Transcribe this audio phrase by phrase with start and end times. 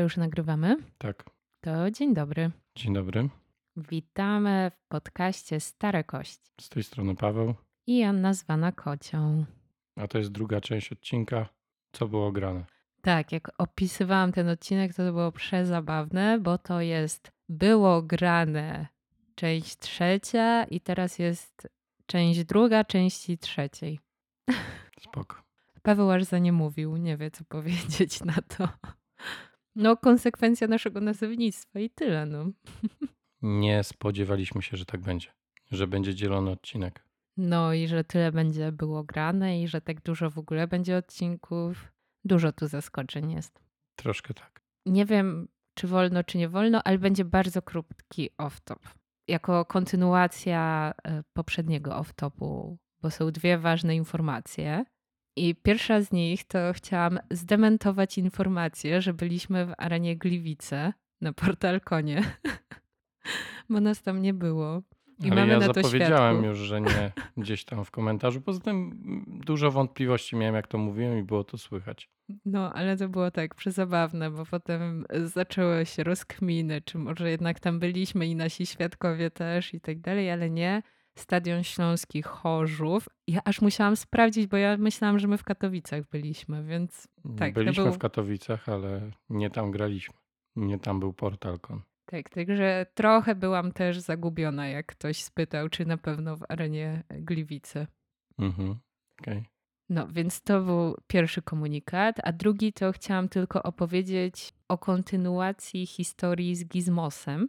[0.00, 0.76] już nagrywamy?
[0.98, 1.24] Tak.
[1.60, 2.50] To dzień dobry.
[2.74, 3.28] Dzień dobry.
[3.76, 6.50] Witamy w podcaście Stare Kości.
[6.60, 7.54] Z tej strony Paweł.
[7.86, 9.44] I Anna zwana Kocią.
[9.96, 11.48] A to jest druga część odcinka.
[11.92, 12.64] Co było grane?
[13.02, 18.86] Tak, jak opisywałam ten odcinek, to, to było przezabawne, bo to jest było grane
[19.34, 21.68] część trzecia i teraz jest
[22.06, 24.00] część druga części trzeciej.
[25.00, 25.36] Spoko.
[25.82, 28.68] Paweł aż za nie mówił, nie wie co powiedzieć na to.
[29.80, 32.44] No, konsekwencja naszego nazewnictwa i tyle, no.
[33.42, 35.28] Nie spodziewaliśmy się, że tak będzie.
[35.70, 37.04] Że będzie dzielony odcinek.
[37.36, 41.92] No i że tyle będzie było grane i że tak dużo w ogóle będzie odcinków.
[42.24, 43.60] Dużo tu zaskoczeń jest.
[43.96, 44.60] Troszkę tak.
[44.86, 48.78] Nie wiem, czy wolno, czy nie wolno, ale będzie bardzo krótki off-top.
[49.28, 54.84] Jako kontynuacja e, poprzedniego off-topu, bo są dwie ważne informacje.
[55.40, 62.22] I pierwsza z nich to chciałam zdementować informację, że byliśmy w arenie Gliwice na Portalkonie,
[63.70, 64.82] bo nas tam nie było.
[65.24, 68.40] I Ale ja zapowiedziałem już, że nie gdzieś tam w komentarzu.
[68.40, 72.10] Poza tym dużo wątpliwości miałem, jak to mówiłem i było to słychać.
[72.44, 77.78] No, ale to było tak przezabawne, bo potem zaczęły się rozkminy, czy może jednak tam
[77.78, 80.82] byliśmy i nasi świadkowie też i tak dalej, ale nie.
[81.18, 83.08] Stadion Śląski Chorzów.
[83.26, 87.08] Ja aż musiałam sprawdzić, bo ja myślałam, że my w Katowicach byliśmy, więc
[87.38, 90.14] Tak, Byliśmy był- w Katowicach, ale nie tam graliśmy.
[90.56, 91.82] Nie tam był Portalkon.
[92.06, 97.86] tak, także trochę byłam też zagubiona, jak ktoś spytał, czy na pewno w arenie Gliwice.
[98.38, 98.74] Mhm.
[99.20, 99.44] Okej.
[99.88, 106.56] No, więc to był pierwszy komunikat, a drugi to chciałam tylko opowiedzieć o kontynuacji historii
[106.56, 107.48] z Gizmosem,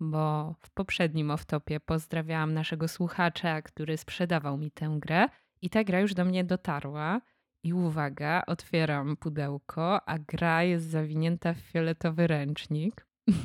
[0.00, 5.28] bo w poprzednim off-topie pozdrawiałam naszego słuchacza, który sprzedawał mi tę grę
[5.62, 7.20] i ta gra już do mnie dotarła.
[7.64, 13.06] I uwaga, otwieram pudełko, a gra jest zawinięta w fioletowy ręcznik.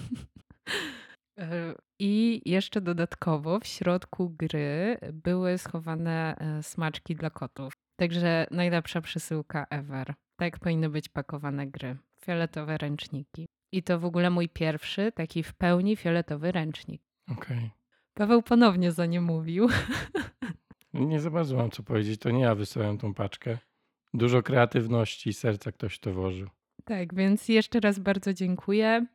[1.40, 7.74] E, I jeszcze dodatkowo w środku gry były schowane e, smaczki dla kotów.
[8.00, 10.14] Także najlepsza przesyłka ever.
[10.40, 11.98] Tak powinny być pakowane gry.
[12.26, 13.48] Fioletowe ręczniki.
[13.72, 17.02] I to w ogóle mój pierwszy taki w pełni fioletowy ręcznik.
[17.32, 17.72] Okej.
[18.14, 19.68] Paweł ponownie za nie mówił.
[20.94, 22.22] Nie za bardzo mam co powiedzieć.
[22.22, 23.58] To nie ja wysłałem tą paczkę.
[24.14, 26.50] Dużo kreatywności i serca ktoś to włożył.
[26.86, 29.06] Tak, więc jeszcze raz bardzo dziękuję.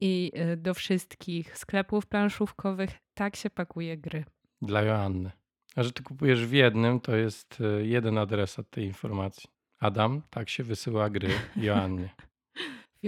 [0.00, 4.24] I y, do wszystkich sklepów planszówkowych tak się pakuje gry.
[4.62, 5.30] Dla Joanny.
[5.76, 9.50] A że ty kupujesz w jednym, to jest e, jeden adresat tej informacji.
[9.78, 12.08] Adam, tak się wysyła gry Joannie.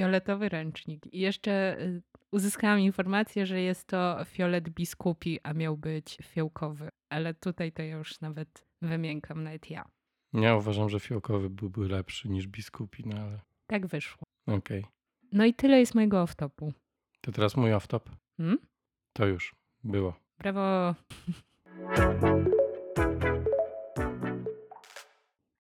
[0.01, 1.07] Fioletowy ręcznik.
[1.15, 2.03] I jeszcze y,
[2.33, 6.89] uzyskałam informację, że jest to fiolet biskupi, a miał być fiołkowy.
[7.11, 9.85] Ale tutaj to ja już nawet wymiękam, nawet ja.
[10.33, 14.23] Ja uważam, że fiołkowy byłby lepszy niż biskupi, no ale Tak wyszło.
[14.47, 14.85] okej.
[15.33, 16.73] No i tyle jest mojego off-topu.
[17.21, 18.01] To teraz mój off-top.
[18.37, 18.59] Hmm?
[19.13, 19.55] To już
[19.85, 20.15] było.
[20.39, 20.95] Brawo.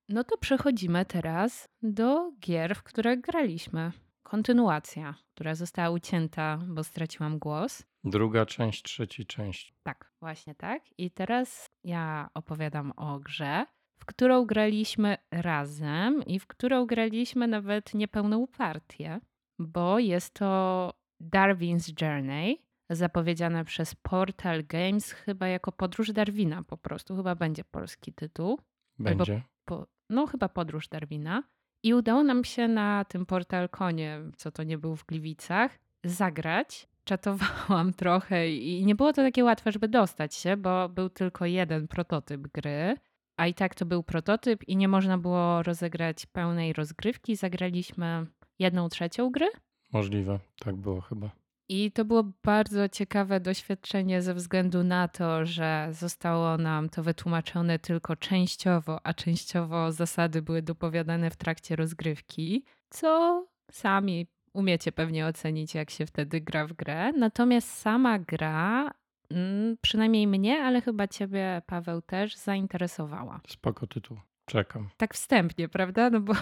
[0.08, 3.92] No to przechodzimy teraz do gier, w które graliśmy.
[4.30, 7.82] Kontynuacja, która została ucięta, bo straciłam głos.
[8.04, 9.74] Druga część, trzeci część.
[9.82, 10.82] Tak, właśnie tak.
[10.98, 13.66] I teraz ja opowiadam o grze,
[13.98, 19.20] w którą graliśmy razem i w którą graliśmy nawet niepełną partię,
[19.58, 27.16] bo jest to Darwin's Journey, zapowiedziane przez Portal Games, chyba jako podróż Darwina po prostu,
[27.16, 28.50] chyba będzie polski tytuł.
[28.98, 29.42] Albo- Będzie.
[29.64, 31.42] Po, no, chyba podróż Darwina.
[31.86, 36.88] I udało nam się na tym portalkonie, co to nie był w Gliwicach, zagrać.
[37.04, 41.88] Czatowałam trochę i nie było to takie łatwe, żeby dostać się, bo był tylko jeden
[41.88, 42.96] prototyp gry.
[43.36, 47.36] A i tak to był prototyp i nie można było rozegrać pełnej rozgrywki.
[47.36, 48.26] Zagraliśmy
[48.58, 49.48] jedną trzecią gry.
[49.92, 50.38] Możliwe.
[50.58, 51.30] Tak było chyba.
[51.68, 57.78] I to było bardzo ciekawe doświadczenie ze względu na to, że zostało nam to wytłumaczone
[57.78, 65.74] tylko częściowo, a częściowo zasady były dopowiadane w trakcie rozgrywki, co sami umiecie pewnie ocenić,
[65.74, 67.12] jak się wtedy gra w grę.
[67.12, 68.90] Natomiast sama gra,
[69.30, 73.40] mm, przynajmniej mnie, ale chyba ciebie, Paweł, też zainteresowała.
[73.48, 74.16] Spoko tytuł.
[74.46, 74.88] Czekam.
[74.96, 76.10] Tak wstępnie, prawda?
[76.10, 76.34] No bo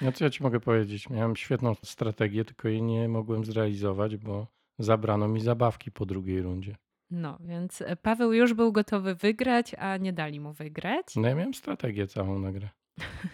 [0.00, 1.10] No co ja ci mogę powiedzieć?
[1.10, 4.46] Miałem świetną strategię, tylko jej nie mogłem zrealizować, bo
[4.80, 6.76] zabrano mi zabawki po drugiej rundzie.
[7.10, 11.16] no, więc Paweł już był gotowy wygrać, a nie dali mu wygrać.
[11.16, 12.68] No ja miałem strategię całą na grę.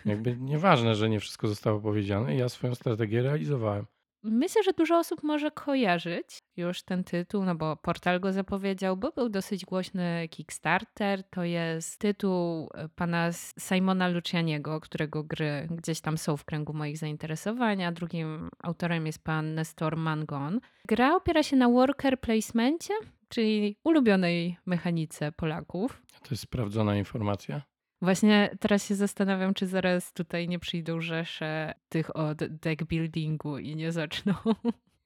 [0.05, 3.87] Jakby nieważne, że nie wszystko zostało powiedziane, ja swoją strategię realizowałem.
[4.31, 9.13] Myślę, że dużo osób może kojarzyć już ten tytuł, no bo portal go zapowiedział, bo
[9.13, 11.25] był dosyć głośny Kickstarter.
[11.25, 16.99] To jest tytuł e, pana Simona Lucianiego, którego gry gdzieś tam są w kręgu moich
[16.99, 20.61] zainteresowań, a drugim autorem jest pan Nestor Mangon.
[20.89, 22.95] Gra opiera się na worker placemencie,
[23.29, 26.03] czyli ulubionej mechanice Polaków.
[26.23, 27.63] To jest sprawdzona informacja.
[28.03, 33.77] Właśnie teraz się zastanawiam, czy zaraz tutaj nie przyjdą rzesze tych od deck buildingu i
[33.77, 34.35] nie zaczną.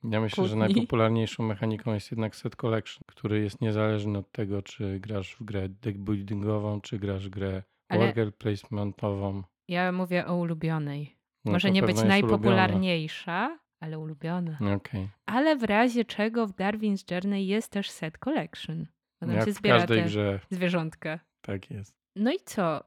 [0.05, 5.01] Ja myślę, że najpopularniejszą mechaniką jest jednak set collection, który jest niezależny od tego, czy
[5.01, 9.43] grasz w grę deck buildingową, czy grasz w grę Ale worker placementową.
[9.69, 11.17] Ja mówię o ulubionej.
[11.45, 13.59] No Może nie być najpopularniejsza, ulubiona.
[13.81, 14.59] ale ulubiona.
[14.77, 15.09] Okay.
[15.27, 18.87] Ale w razie czego w Darwin's Journey jest też set collection.
[19.29, 20.41] Jak się zbiera w każdej grze.
[20.51, 21.21] zwierzątka.
[21.41, 22.00] Tak jest.
[22.17, 22.83] No i co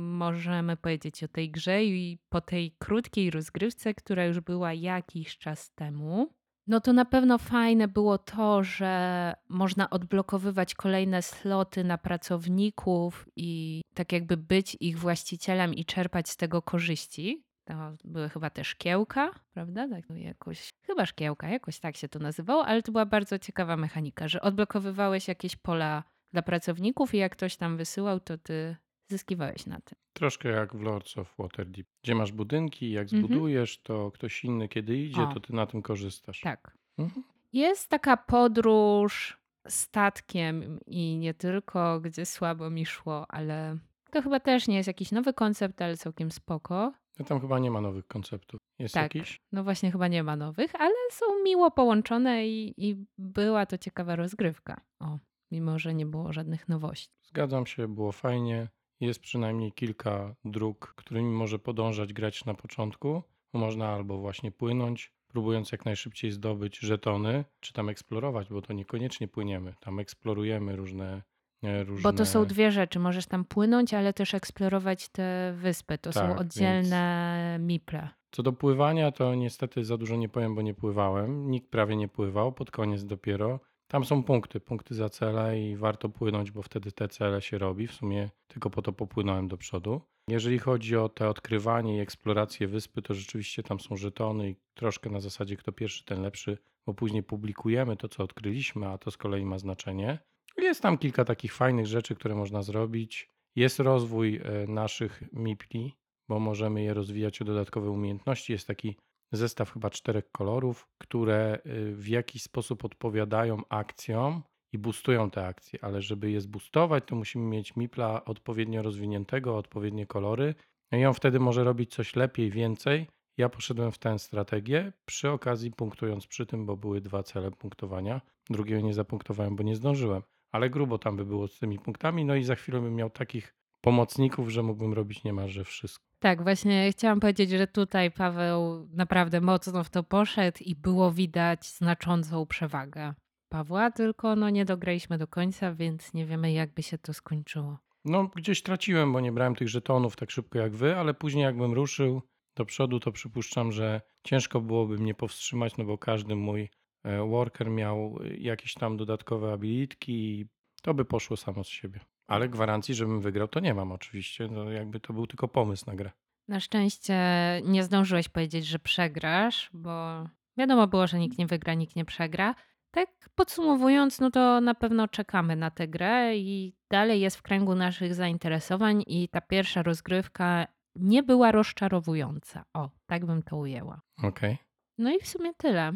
[0.00, 5.74] możemy powiedzieć o tej grze i po tej krótkiej rozgrywce, która już była jakiś czas
[5.74, 6.28] temu?
[6.66, 13.82] No to na pewno fajne było to, że można odblokowywać kolejne sloty na pracowników i
[13.94, 17.44] tak jakby być ich właścicielem i czerpać z tego korzyści.
[17.64, 17.74] To
[18.04, 19.88] były chyba te szkiełka, prawda?
[19.88, 24.28] Tak, jakoś, chyba szkiełka, jakoś tak się to nazywało, ale to była bardzo ciekawa mechanika,
[24.28, 28.76] że odblokowywałeś jakieś pola dla pracowników i jak ktoś tam wysyłał, to ty
[29.08, 29.98] zyskiwałeś na tym.
[30.12, 33.22] Troszkę jak w Lords of Waterdeep, gdzie masz budynki, jak mhm.
[33.22, 35.34] zbudujesz, to ktoś inny kiedy idzie, o.
[35.34, 36.40] to ty na tym korzystasz.
[36.40, 36.78] Tak.
[36.98, 37.24] Mhm.
[37.52, 43.78] Jest taka podróż statkiem i nie tylko, gdzie słabo mi szło, ale
[44.10, 46.92] to chyba też nie jest jakiś nowy koncept, ale całkiem spoko.
[47.18, 48.60] No tam chyba nie ma nowych konceptów.
[48.78, 49.40] Jest tak, jakiś?
[49.52, 54.16] No właśnie chyba nie ma nowych, ale są miło połączone i, i była to ciekawa
[54.16, 54.80] rozgrywka.
[55.00, 55.18] O
[55.50, 57.10] mimo że nie było żadnych nowości.
[57.22, 58.68] Zgadzam się, było fajnie.
[59.00, 63.22] Jest przynajmniej kilka dróg, którymi może podążać grać na początku.
[63.52, 69.28] Można albo właśnie płynąć, próbując jak najszybciej zdobyć żetony, czy tam eksplorować, bo to niekoniecznie
[69.28, 69.74] płyniemy.
[69.80, 71.22] Tam eksplorujemy różne
[71.62, 72.02] Różne...
[72.02, 72.98] Bo to są dwie rzeczy.
[72.98, 75.98] Możesz tam płynąć, ale też eksplorować te wyspy.
[75.98, 77.68] To tak, są oddzielne więc...
[77.68, 78.08] miple.
[78.30, 81.50] Co do pływania, to niestety za dużo nie powiem, bo nie pływałem.
[81.50, 83.60] Nikt prawie nie pływał, pod koniec dopiero.
[83.90, 87.86] Tam są punkty, punkty za cele i warto płynąć, bo wtedy te cele się robi.
[87.86, 90.00] W sumie tylko po to popłynąłem do przodu.
[90.28, 95.10] Jeżeli chodzi o te odkrywanie i eksplorację wyspy, to rzeczywiście tam są żetony i troszkę
[95.10, 99.16] na zasadzie kto pierwszy, ten lepszy, bo później publikujemy to, co odkryliśmy, a to z
[99.16, 100.18] kolei ma znaczenie.
[100.56, 103.28] Jest tam kilka takich fajnych rzeczy, które można zrobić.
[103.56, 105.96] Jest rozwój e, naszych MIPLI,
[106.28, 108.52] bo możemy je rozwijać o dodatkowe umiejętności.
[108.52, 108.96] Jest taki
[109.32, 114.42] zestaw chyba czterech kolorów, które y, w jakiś sposób odpowiadają akcjom
[114.72, 120.06] i boostują te akcje, ale żeby je zboostować, to musimy mieć Mipla odpowiednio rozwiniętego, odpowiednie
[120.06, 120.54] kolory.
[120.92, 123.06] No i on wtedy może robić coś lepiej, więcej.
[123.38, 128.20] Ja poszedłem w tę strategię, przy okazji punktując przy tym, bo były dwa cele punktowania.
[128.50, 130.22] Drugiego nie zapunktowałem, bo nie zdążyłem,
[130.52, 132.24] ale grubo tam by było z tymi punktami.
[132.24, 136.04] No i za chwilę bym miał takich pomocników, że mógłbym robić niemalże wszystko.
[136.18, 141.66] Tak, właśnie chciałam powiedzieć, że tutaj Paweł naprawdę mocno w to poszedł i było widać
[141.66, 143.14] znaczącą przewagę
[143.48, 147.78] Pawła, tylko no nie dograliśmy do końca, więc nie wiemy jak by się to skończyło.
[148.04, 151.72] No gdzieś traciłem, bo nie brałem tych żetonów tak szybko jak wy, ale później jakbym
[151.72, 152.22] ruszył
[152.56, 156.68] do przodu, to przypuszczam, że ciężko byłoby mnie powstrzymać, no bo każdy mój
[157.04, 160.46] e, worker miał jakieś tam dodatkowe abilitki i
[160.82, 162.00] to by poszło samo z siebie.
[162.30, 164.48] Ale gwarancji, żebym wygrał, to nie mam oczywiście.
[164.48, 166.10] No, jakby to był tylko pomysł na grę.
[166.48, 167.16] Na szczęście
[167.64, 170.24] nie zdążyłeś powiedzieć, że przegrasz, bo
[170.56, 172.54] wiadomo było, że nikt nie wygra, nikt nie przegra.
[172.90, 177.74] Tak podsumowując, no to na pewno czekamy na tę grę i dalej jest w kręgu
[177.74, 182.64] naszych zainteresowań i ta pierwsza rozgrywka nie była rozczarowująca.
[182.74, 184.00] O, tak bym to ujęła.
[184.18, 184.28] Okej.
[184.28, 184.56] Okay.
[184.98, 185.92] No i w sumie tyle.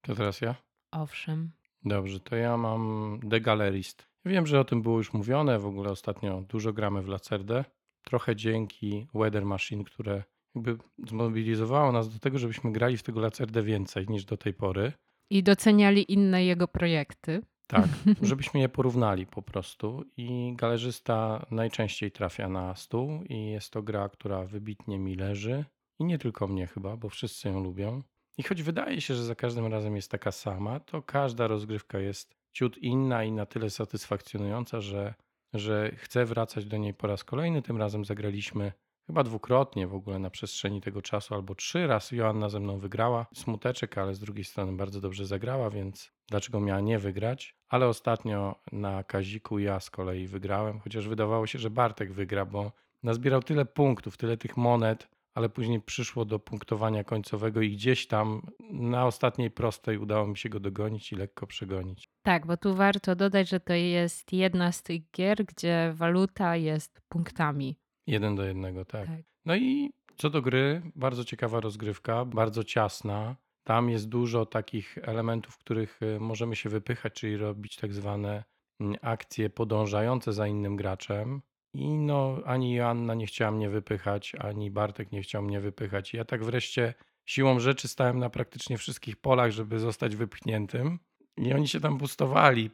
[0.00, 0.54] To teraz ja?
[0.90, 1.50] Owszem.
[1.86, 4.06] Dobrze, to ja mam The Gallerist.
[4.24, 7.64] Wiem, że o tym było już mówione, w ogóle ostatnio dużo gramy w Lacerdę.
[8.04, 10.22] Trochę dzięki Weather Machine, które
[10.54, 14.92] jakby zmobilizowało nas do tego, żebyśmy grali w tego Lacerdę więcej niż do tej pory.
[15.30, 17.42] I doceniali inne jego projekty.
[17.66, 17.86] Tak,
[18.22, 20.04] żebyśmy je porównali po prostu.
[20.16, 25.64] I galerzysta najczęściej trafia na stół i jest to gra, która wybitnie mi leży.
[25.98, 28.02] I nie tylko mnie chyba, bo wszyscy ją lubią.
[28.38, 32.36] I choć wydaje się, że za każdym razem jest taka sama, to każda rozgrywka jest
[32.52, 35.14] ciut inna i na tyle satysfakcjonująca, że,
[35.54, 37.62] że chcę wracać do niej po raz kolejny.
[37.62, 38.72] Tym razem zagraliśmy
[39.06, 43.26] chyba dwukrotnie w ogóle na przestrzeni tego czasu, albo trzy razy Joanna ze mną wygrała.
[43.34, 47.56] Smuteczek, ale z drugiej strony bardzo dobrze zagrała, więc dlaczego miała nie wygrać?
[47.68, 52.72] Ale ostatnio na Kaziku ja z kolei wygrałem, chociaż wydawało się, że Bartek wygra, bo
[53.02, 58.42] nazbierał tyle punktów, tyle tych monet, ale później przyszło do punktowania końcowego i gdzieś tam
[58.70, 62.08] na ostatniej prostej udało mi się go dogonić i lekko przegonić.
[62.22, 67.00] Tak, bo tu warto dodać, że to jest jedna z tych gier, gdzie waluta jest
[67.08, 67.76] punktami.
[68.06, 69.06] Jeden do jednego, tak.
[69.06, 69.20] Tak.
[69.44, 73.36] No i co do gry, bardzo ciekawa rozgrywka, bardzo ciasna.
[73.64, 78.44] Tam jest dużo takich elementów, których y, możemy się wypychać, czyli robić tak zwane
[78.80, 81.42] mm, akcje podążające za innym graczem.
[81.76, 86.14] I no, ani Joanna nie chciała mnie wypychać, ani Bartek nie chciał mnie wypychać.
[86.14, 86.94] I ja tak wreszcie
[87.26, 90.98] siłą rzeczy stałem na praktycznie wszystkich polach, żeby zostać wypchniętym.
[91.36, 91.98] I oni się tam.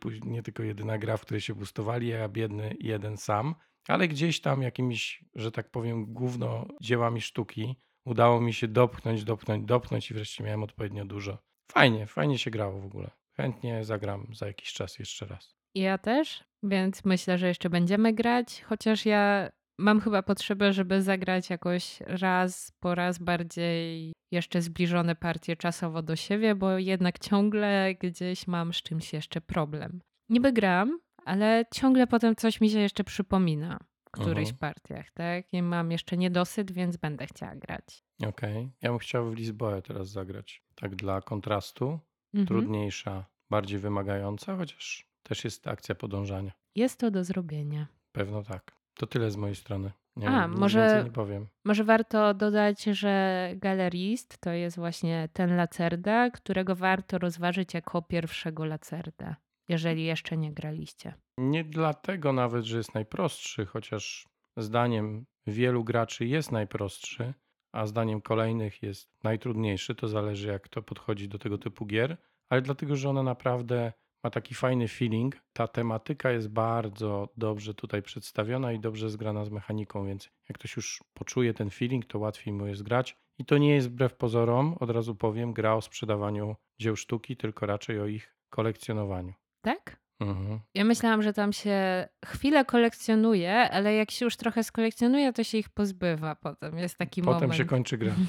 [0.01, 3.55] Później nie tylko jedyna gra, w której się boostowali, a ja biedny jeden sam.
[3.89, 9.65] Ale gdzieś tam jakimiś, że tak powiem, główno dziełami sztuki udało mi się dopchnąć, dopchnąć,
[9.65, 11.39] dopchnąć i wreszcie miałem odpowiednio dużo.
[11.73, 13.11] Fajnie, fajnie się grało w ogóle.
[13.33, 15.62] Chętnie zagram za jakiś czas jeszcze raz.
[15.75, 21.51] Ja też, więc myślę, że jeszcze będziemy grać, chociaż ja mam chyba potrzebę, żeby zagrać
[21.51, 28.47] jakoś raz po raz bardziej jeszcze zbliżone partie czasowo do siebie, bo jednak ciągle gdzieś
[28.47, 30.01] mam z czymś jeszcze problem.
[30.29, 34.59] Niby gram, ale ciągle potem coś mi się jeszcze przypomina w którychś Mhm.
[34.59, 35.53] partiach, tak?
[35.53, 38.05] I mam jeszcze niedosyt, więc będę chciała grać.
[38.27, 38.71] Okej.
[38.83, 40.63] Ja bym chciał w Lisboę teraz zagrać.
[40.75, 41.99] Tak dla kontrastu.
[42.35, 42.47] Mhm.
[42.47, 46.53] Trudniejsza, bardziej wymagająca, chociaż też jest akcja podążania.
[46.75, 47.87] Jest to do zrobienia.
[48.13, 48.73] Pewno tak.
[48.95, 49.93] To tyle z mojej strony.
[50.17, 51.47] Nie, A, nic może- więcej nie powiem.
[51.65, 58.65] Może warto dodać, że galerist to jest właśnie ten lacerda, którego warto rozważyć jako pierwszego
[58.65, 59.37] lacerda,
[59.69, 61.15] jeżeli jeszcze nie graliście.
[61.39, 64.27] Nie dlatego nawet, że jest najprostszy, chociaż
[64.57, 67.35] zdaniem wielu graczy jest najprostszy,
[67.73, 69.95] a zdaniem kolejnych jest najtrudniejszy.
[69.95, 72.17] To zależy, jak to podchodzi do tego typu gier,
[72.51, 75.37] ale dlatego, że ona naprawdę ma taki fajny feeling.
[75.53, 80.77] Ta tematyka jest bardzo dobrze tutaj przedstawiona i dobrze zgrana z mechaniką, więc jak ktoś
[80.77, 83.17] już poczuje ten feeling, to łatwiej mu jest grać.
[83.39, 87.67] I to nie jest wbrew pozorom, od razu powiem, gra o sprzedawaniu dzieł sztuki, tylko
[87.67, 89.35] raczej o ich kolekcjonowaniu.
[89.63, 90.02] Tak?
[90.23, 90.61] Mhm.
[90.75, 95.59] Ja myślałam, że tam się chwilę kolekcjonuje, ale jak się już trochę skolekcjonuje, to się
[95.59, 96.79] ich pozbywa potem.
[96.79, 97.55] Jest taki Potem moment.
[97.59, 98.13] się kończy gra.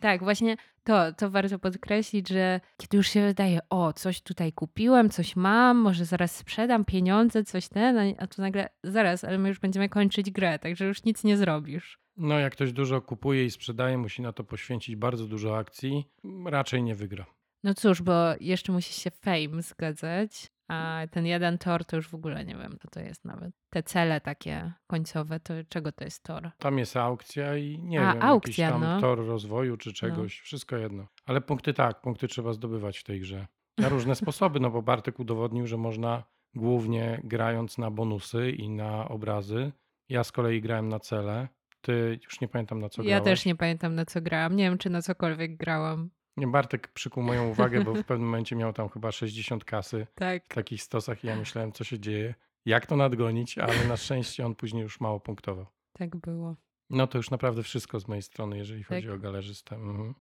[0.00, 5.10] Tak, właśnie to, to warto podkreślić, że kiedy już się wydaje, o, coś tutaj kupiłem,
[5.10, 9.48] coś mam, może zaraz sprzedam pieniądze, coś ten, a- a tu nagle, zaraz, ale my
[9.48, 11.98] już będziemy kończyć grę, także już nic nie zrobisz.
[12.16, 16.04] No, jak ktoś dużo kupuje i sprzedaje, musi na to poświęcić bardzo dużo akcji,
[16.46, 17.26] raczej nie wygra.
[17.64, 22.14] No cóż, bo jeszcze musi się fame zgadzać, a ten jeden tor to już w
[22.14, 23.50] ogóle nie wiem, co to jest nawet.
[23.70, 26.50] Te cele takie końcowe, to czego to jest tor?
[26.58, 29.00] Tam jest aukcja i nie A, wiem, aukcja, jakiś tam no.
[29.00, 31.06] tor rozwoju czy czegoś, wszystko jedno.
[31.26, 33.46] Ale punkty tak, punkty trzeba zdobywać w tej grze.
[33.78, 39.08] Na różne sposoby, no bo Bartek udowodnił, że można głównie grając na bonusy i na
[39.08, 39.72] obrazy.
[40.08, 41.48] Ja z kolei grałem na cele.
[41.80, 43.24] Ty już nie pamiętam na co ja grałeś.
[43.24, 46.10] też nie pamiętam na co grałam, nie wiem czy na cokolwiek grałam.
[46.38, 50.44] Nie, Bartek przykuł moją uwagę, bo w pewnym momencie miał tam chyba 60 kasy Tak.
[50.44, 54.46] w takich stosach i ja myślałem, co się dzieje, jak to nadgonić, ale na szczęście
[54.46, 55.66] on później już mało punktował.
[55.92, 56.56] Tak było.
[56.90, 58.88] No to już naprawdę wszystko z mojej strony, jeżeli Tak.
[58.88, 59.76] chodzi o galerzystę.
[59.76, 60.14] Mhm.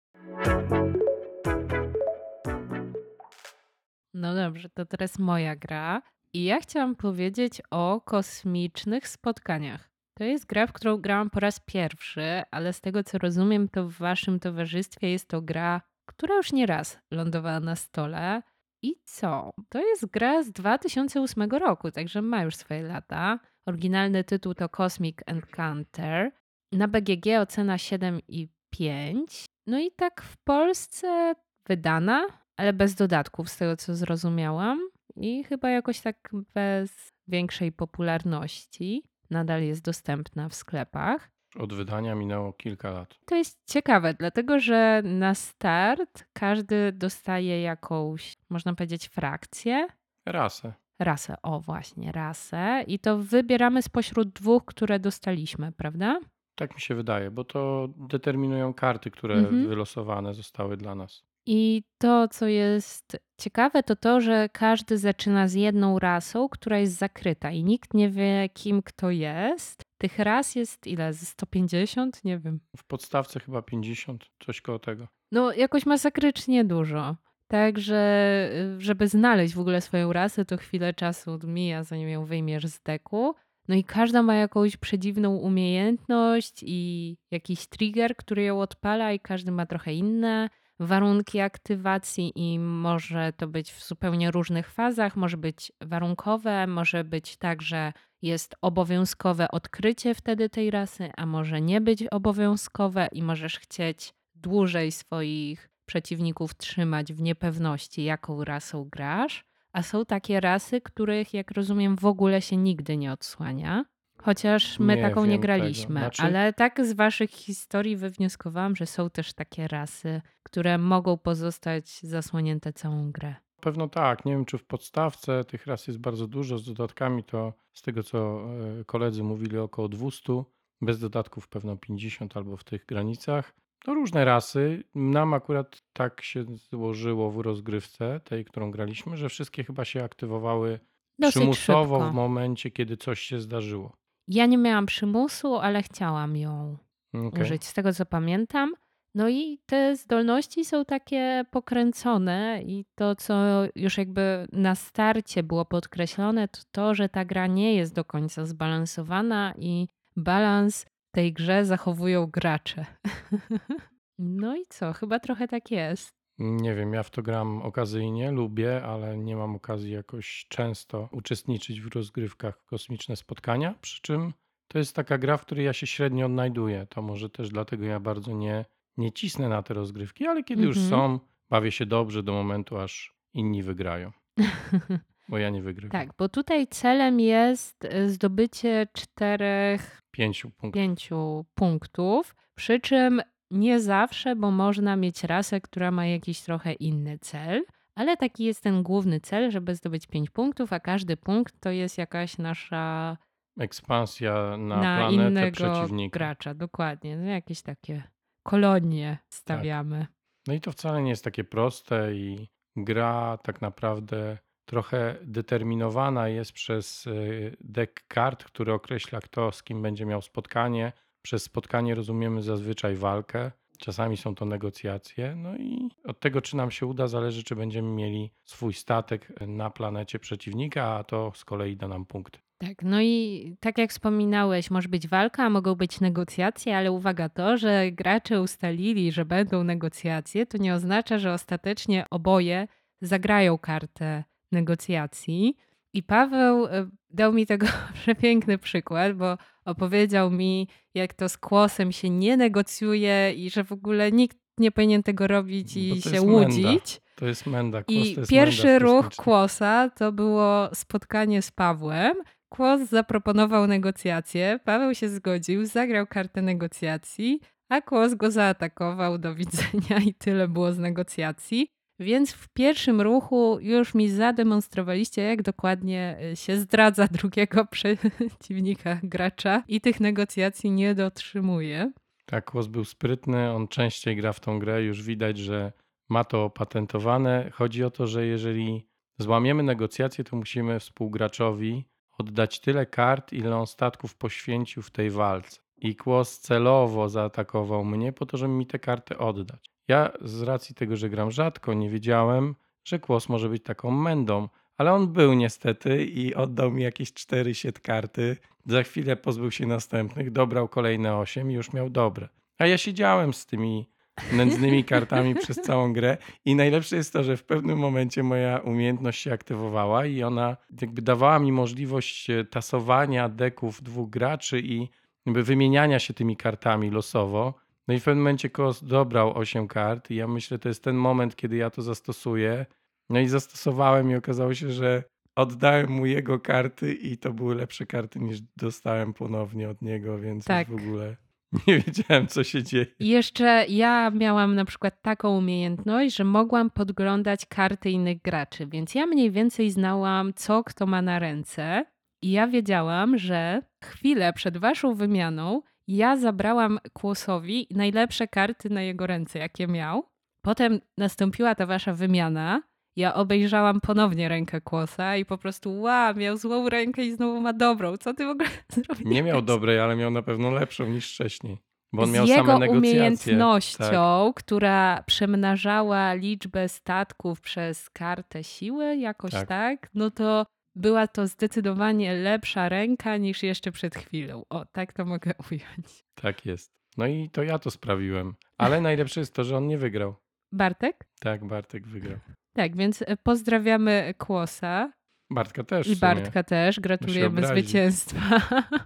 [4.13, 6.01] No dobrze, to teraz moja gra.
[6.34, 9.89] I ja chciałam powiedzieć o kosmicznych spotkaniach.
[10.13, 13.88] To jest gra, w którą grałam po raz pierwszy, ale z tego co rozumiem, to
[13.89, 18.41] w waszym towarzystwie jest to gra, która już nie raz lądowała na stole.
[18.81, 19.51] I co?
[19.69, 23.39] To jest gra z 2008 roku, także ma już swoje lata.
[23.65, 26.31] Oryginalny tytuł to Cosmic Encounter.
[26.71, 29.47] Na BGG ocena 7,5.
[29.67, 31.35] No i tak w Polsce
[31.67, 34.79] wydana, ale bez dodatków, z tego co zrozumiałam.
[35.15, 39.03] I chyba jakoś tak bez większej popularności.
[39.29, 41.35] Nadal jest dostępna w sklepach.
[41.59, 43.19] Od wydania minęło kilka lat.
[43.25, 49.88] To jest ciekawe, dlatego że na start każdy dostaje jakąś, można powiedzieć, frakcję.
[50.25, 50.74] Rasę.
[51.00, 52.83] Rasę, o właśnie, rasę.
[52.88, 56.19] I to wybieramy spośród dwóch, które dostaliśmy, prawda?
[56.55, 59.67] Tak mi się wydaje, bo to determinują karty, które Mhm.
[59.67, 61.24] wylosowane zostały dla nas.
[61.45, 66.97] I to, co jest ciekawe, to to, że każdy zaczyna z jedną rasą, która jest
[66.97, 69.81] zakryta i nikt nie wie, kim kto jest.
[69.97, 71.13] Tych ras jest ile?
[71.13, 72.23] Ze 150?
[72.23, 72.59] Nie wiem.
[72.77, 75.07] W podstawce chyba 50, coś koło tego.
[75.31, 77.15] No, jakoś masakrycznie dużo.
[77.47, 82.65] Także, y, żeby znaleźć w ogóle swoją rasę, to chwilę czasu mija, zanim ją wyjmiesz
[82.67, 83.35] z deku.
[83.67, 89.51] No i każda ma jakąś przedziwną umiejętność i jakiś trigger, który ją odpala, i każdy
[89.51, 90.49] ma trochę inne.
[90.79, 95.15] Warunki aktywacji i może to być w zupełnie różnych fazach.
[95.15, 101.62] Może być warunkowe, może być tak, że jest obowiązkowe odkrycie wtedy tej rasy, a może
[101.62, 109.46] nie być obowiązkowe i możesz chcieć dłużej swoich przeciwników trzymać w niepewności, jaką rasą grasz.
[109.74, 113.86] A są takie rasy, których, jak rozumiem, w ogóle się nigdy nie odsłania.
[114.25, 116.00] Chociaż my Nie taką nie graliśmy.
[116.00, 122.00] Znaczy- ale tak z waszych historii wywnioskowałam, że są też takie rasy, które mogą pozostać
[122.01, 123.36] zasłonięte całą grę.
[123.62, 124.25] Pewno tak.
[124.25, 126.58] Nie wiem, czy w podstawce tych ras jest bardzo dużo.
[126.58, 128.41] Z dodatkami to z tego, co
[128.79, 130.44] e, koledzy mówili, około 200.
[130.82, 133.55] Bez dodatków pewno 50 albo w tych granicach.
[133.88, 134.84] No różne rasy.
[134.96, 140.79] Nam akurat tak się złożyło w rozgrywce, tej, którą graliśmy, że wszystkie chyba się aktywowały
[141.20, 142.12] Dosyć przymusowo szybko.
[142.12, 144.04] w momencie, kiedy coś się zdarzyło.
[144.27, 146.77] Ja nie miałam przymusu, ale chciałam ją
[147.13, 147.41] Okej.
[147.41, 148.74] użyć, z tego co pamiętam.
[149.15, 153.36] No i te zdolności są takie pokręcone i to, co
[153.75, 158.46] już jakby na starcie było podkreślone, to to, że ta gra nie jest do końca
[158.46, 162.86] zbalansowana i balans tej grze zachowują gracze.
[164.20, 164.94] No i co?
[164.94, 166.14] Chyba trochę tak jest.
[166.39, 171.82] Nie wiem, ja w to gram okazyjnie, lubię, ale nie mam okazji jakoś często uczestniczyć
[171.82, 173.75] w rozgrywkach kosmiczne spotkania.
[173.82, 174.34] Przy czym
[174.68, 176.88] to jest taka gra, w której ja się średnio odnajduję.
[176.89, 178.65] To może też dlatego ja bardzo nie,
[178.98, 180.89] nie cisnę na te rozgrywki, ale kiedy już Mhm.
[180.89, 184.12] są, bawię się dobrze do momentu, aż inni wygrają.
[185.30, 185.92] Bo ja nie wygrywam.
[185.92, 190.82] Tak, bo tutaj celem jest y, zdobycie czterech Pięciu punktów.
[190.82, 193.22] pięciu punktów, przy czym
[193.55, 197.63] nie zawsze, bo można mieć rasę, która ma jakiś trochę inny cel,
[197.95, 201.97] ale taki jest ten główny cel, żeby zdobyć pięć punktów, a każdy punkt to jest
[201.97, 203.17] jakaś nasza
[203.59, 206.19] Ekspansja na, na, planetę innego przeciwnika.
[206.19, 207.17] gracza, dokładnie.
[207.17, 208.03] No, jakieś takie
[208.43, 210.07] kolonie stawiamy.
[210.47, 216.51] No i to wcale nie jest takie proste i gra tak naprawdę trochę determinowana jest
[216.51, 220.91] przez y, deck kart, który określa kto z kim będzie miał spotkanie.
[221.25, 223.51] Przez spotkanie rozumiemy zazwyczaj walkę.
[223.77, 227.88] Czasami są to negocjacje, no i od tego, czy nam się uda, zależy, czy będziemy
[227.89, 232.39] mieli swój statek na planecie przeciwnika, a to z kolei da nam punkty.
[232.58, 237.58] Tak, no i tak jak wspominałeś, może być walka, mogą być negocjacje, ale uwaga to,
[237.58, 242.67] że gracze ustalili, że będą negocjacje, to nie oznacza, że ostatecznie oboje
[243.02, 245.58] zagrają kartę negocjacji.
[245.95, 247.67] I Paweł e, dał mi tego
[248.01, 253.71] przepiękny przykład, bo opowiedział mi, jak to z kłosem się nie negocjuje i że w
[253.71, 256.47] ogóle nikt nie powinien tego robić Bo i się jest menda.
[256.47, 257.01] łudzić.
[257.15, 257.84] To jest menda.
[257.84, 259.10] Kłos I jest pierwszy menda ruch.
[259.15, 262.15] Kłosa to było spotkanie z Pawłem.
[262.49, 269.99] Kłos zaproponował negocjacje, Paweł się zgodził, zagrał kartę negocjacji, a Kłos go zaatakował do widzenia
[270.10, 271.67] i tyle było z negocjacji.
[271.99, 279.63] Więc w pierwszym ruchu już mi zademonstrowaliście, jak dokładnie y, się zdradza drugiego przeciwnika gracza
[279.67, 281.91] i tych negocjacji nie dotrzymuje.
[282.25, 285.73] Tak, Kłos był sprytny, on częściej gra w tą grę, już widać, że
[286.10, 287.51] ma to opatentowane.
[287.53, 291.86] Chodzi o to, że jeżeli złamiemy negocjacje, to musimy współgraczowi
[292.17, 295.60] oddać tyle kart, ile on statków poświęcił w tej walce.
[295.77, 299.74] I Kłos celowo zaatakował mnie po to, żeby mi te karty oddać.
[299.88, 304.50] Ja z racji tego, że gram rzadko, nie wiedziałem, że Kłos może być taką mędą,
[304.78, 308.38] ale on był niestety i oddał mi jakieś cztery siet karty.
[308.65, 312.30] Za chwilę pozbył się następnych, dobrał kolejne osiem i już miał dobre.
[312.58, 313.89] A ja siedziałem z tymi
[314.32, 319.21] nędznymi kartami przez całą grę i najlepsze jest to, że w pewnym momencie moja umiejętność
[319.21, 324.89] się aktywowała i ona jakby dawała mi możliwość e, tasowania deków dwóch graczy i
[325.26, 327.54] jakby wymieniania się tymi kartami losowo.
[327.88, 330.95] No i w pewnym momencie Kos dobrał 8 kart i ja myślę, to jest ten
[330.95, 332.65] moment, kiedy ja to zastosuję.
[333.10, 335.04] No i zastosowałem i okazało się, że
[335.36, 340.45] oddałem mu jego karty i to były lepsze karty niż dostałem ponownie od niego, więc
[340.45, 340.69] Tak.
[340.69, 341.15] już w ogóle
[341.67, 342.86] nie wiedziałem, co się dzieje.
[343.00, 349.06] Jeszcze ja miałam na przykład taką umiejętność, że mogłam podglądać karty innych graczy, więc ja
[349.06, 351.86] mniej więcej znałam, co kto ma na ręce.
[352.21, 359.08] I ja wiedziałam, że chwilę przed waszą wymianą ja zabrałam Kłosowi najlepsze karty na jego
[359.08, 360.04] ręce, jakie miał.
[360.41, 362.62] Potem nastąpiła ta wasza wymiana.
[362.95, 367.54] Ja obejrzałam ponownie rękę Kłosa i po prostu, wow, miał złą rękę i znowu ma
[367.54, 367.98] dobrą.
[367.98, 369.13] Co ty w ogóle zrobiłeś?
[369.13, 371.58] Nie miał dobrej, ale miał na pewno lepszą niż wcześniej.
[371.93, 374.36] Bo on z miał jego same umiejętnością, Tak.
[374.36, 379.48] która przemnażała liczbę statków przez kartę siły, jakoś tak.
[379.48, 379.89] Tak.
[379.93, 384.45] no to była to zdecydowanie lepsza ręka niż jeszcze przed chwilą.
[384.49, 386.05] O, tak to mogę ująć.
[386.15, 386.71] Tak jest.
[386.97, 388.35] No i to ja to sprawiłem.
[388.57, 390.15] Ale najlepsze jest to, że on nie wygrał.
[390.51, 391.05] Bartek?
[391.19, 392.19] Tak, Bartek wygrał.
[392.53, 394.91] Tak, więc e, pozdrawiamy Kłosa.
[395.29, 395.88] Bartka też.
[395.88, 396.79] I Bartka też.
[396.79, 398.41] Gratulujemy zwycięstwa.
[398.51, 398.61] No.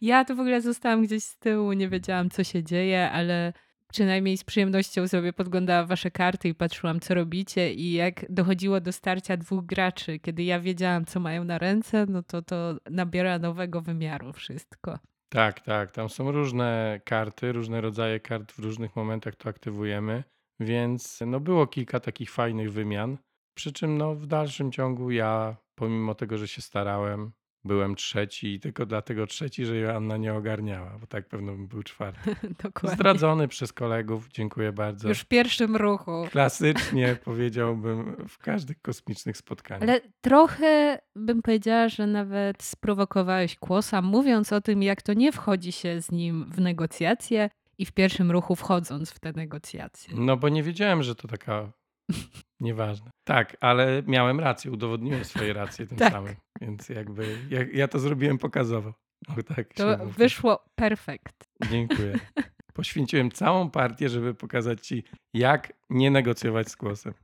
[0.00, 3.52] Ja to w ogóle zostałam gdzieś z tyłu, nie wiedziałam, co się dzieje, ale
[3.92, 7.74] przynajmniej z przyjemnością sobie podglądałam wasze karty i patrzyłam, co robicie.
[7.74, 12.22] I jak dochodziło do starcia dwóch graczy, kiedy ja wiedziałam, co mają na ręce, no
[12.22, 14.98] to to nabiera nowego wymiaru wszystko.
[15.28, 15.90] Tak, tak.
[15.90, 20.24] Tam są różne karty, różne rodzaje kart w różnych momentach to aktywujemy,
[20.60, 23.18] więc no było kilka takich fajnych wymian.
[23.54, 27.32] Przy czym no w dalszym ciągu ja, pomimo tego, że się starałem,
[27.64, 31.82] byłem trzeci i tylko dlatego trzeci, że Joanna nie ogarniała, bo tak pewno bym był
[31.82, 32.36] czwarty.
[32.62, 32.96] Dokładnie.
[32.96, 35.08] Zdradzony przez kolegów, dziękuję bardzo.
[35.08, 36.26] Już w pierwszym ruchu.
[36.30, 39.82] Klasycznie powiedziałbym w każdych kosmicznych spotkaniach.
[39.82, 45.72] Ale trochę bym powiedziała, że nawet sprowokowałeś Kłosa, mówiąc o tym, jak to nie wchodzi
[45.72, 50.14] się z nim w negocjacje i w pierwszym ruchu wchodząc w te negocjacje.
[50.16, 51.72] No bo nie wiedziałem, że to taka
[52.60, 53.10] Nieważne.
[53.24, 56.12] Tak, ale miałem rację, udowodniłem swoje racje tym tak.
[56.12, 56.34] samym.
[56.60, 58.94] Więc jakby ja, ja, to zrobiłem pokazowo.
[59.28, 61.44] O, tak to wyszło perfekt.
[61.70, 62.18] Dziękuję.
[62.74, 67.14] Poświęciłem całą partię, żeby pokazać ci, jak nie negocjować z głosem.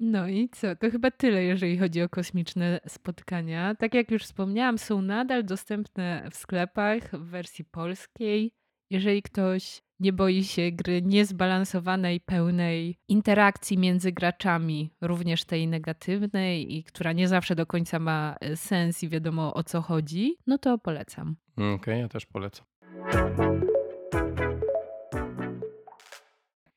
[0.00, 0.76] No i co?
[0.76, 3.74] To chyba tyle, jeżeli chodzi o kosmiczne spotkania.
[3.74, 8.52] Tak jak już wspomniałam, są nadal dostępne w sklepach w wersji polskiej.
[8.90, 16.84] Jeżeli ktoś nie boi się gry niezbalansowanej, pełnej interakcji między graczami, również tej negatywnej i
[16.84, 20.78] która nie zawsze do końca ma e, sens i wiadomo o co chodzi, no to
[20.78, 21.36] polecam.
[21.52, 22.66] Okej, okay, ja też polecam.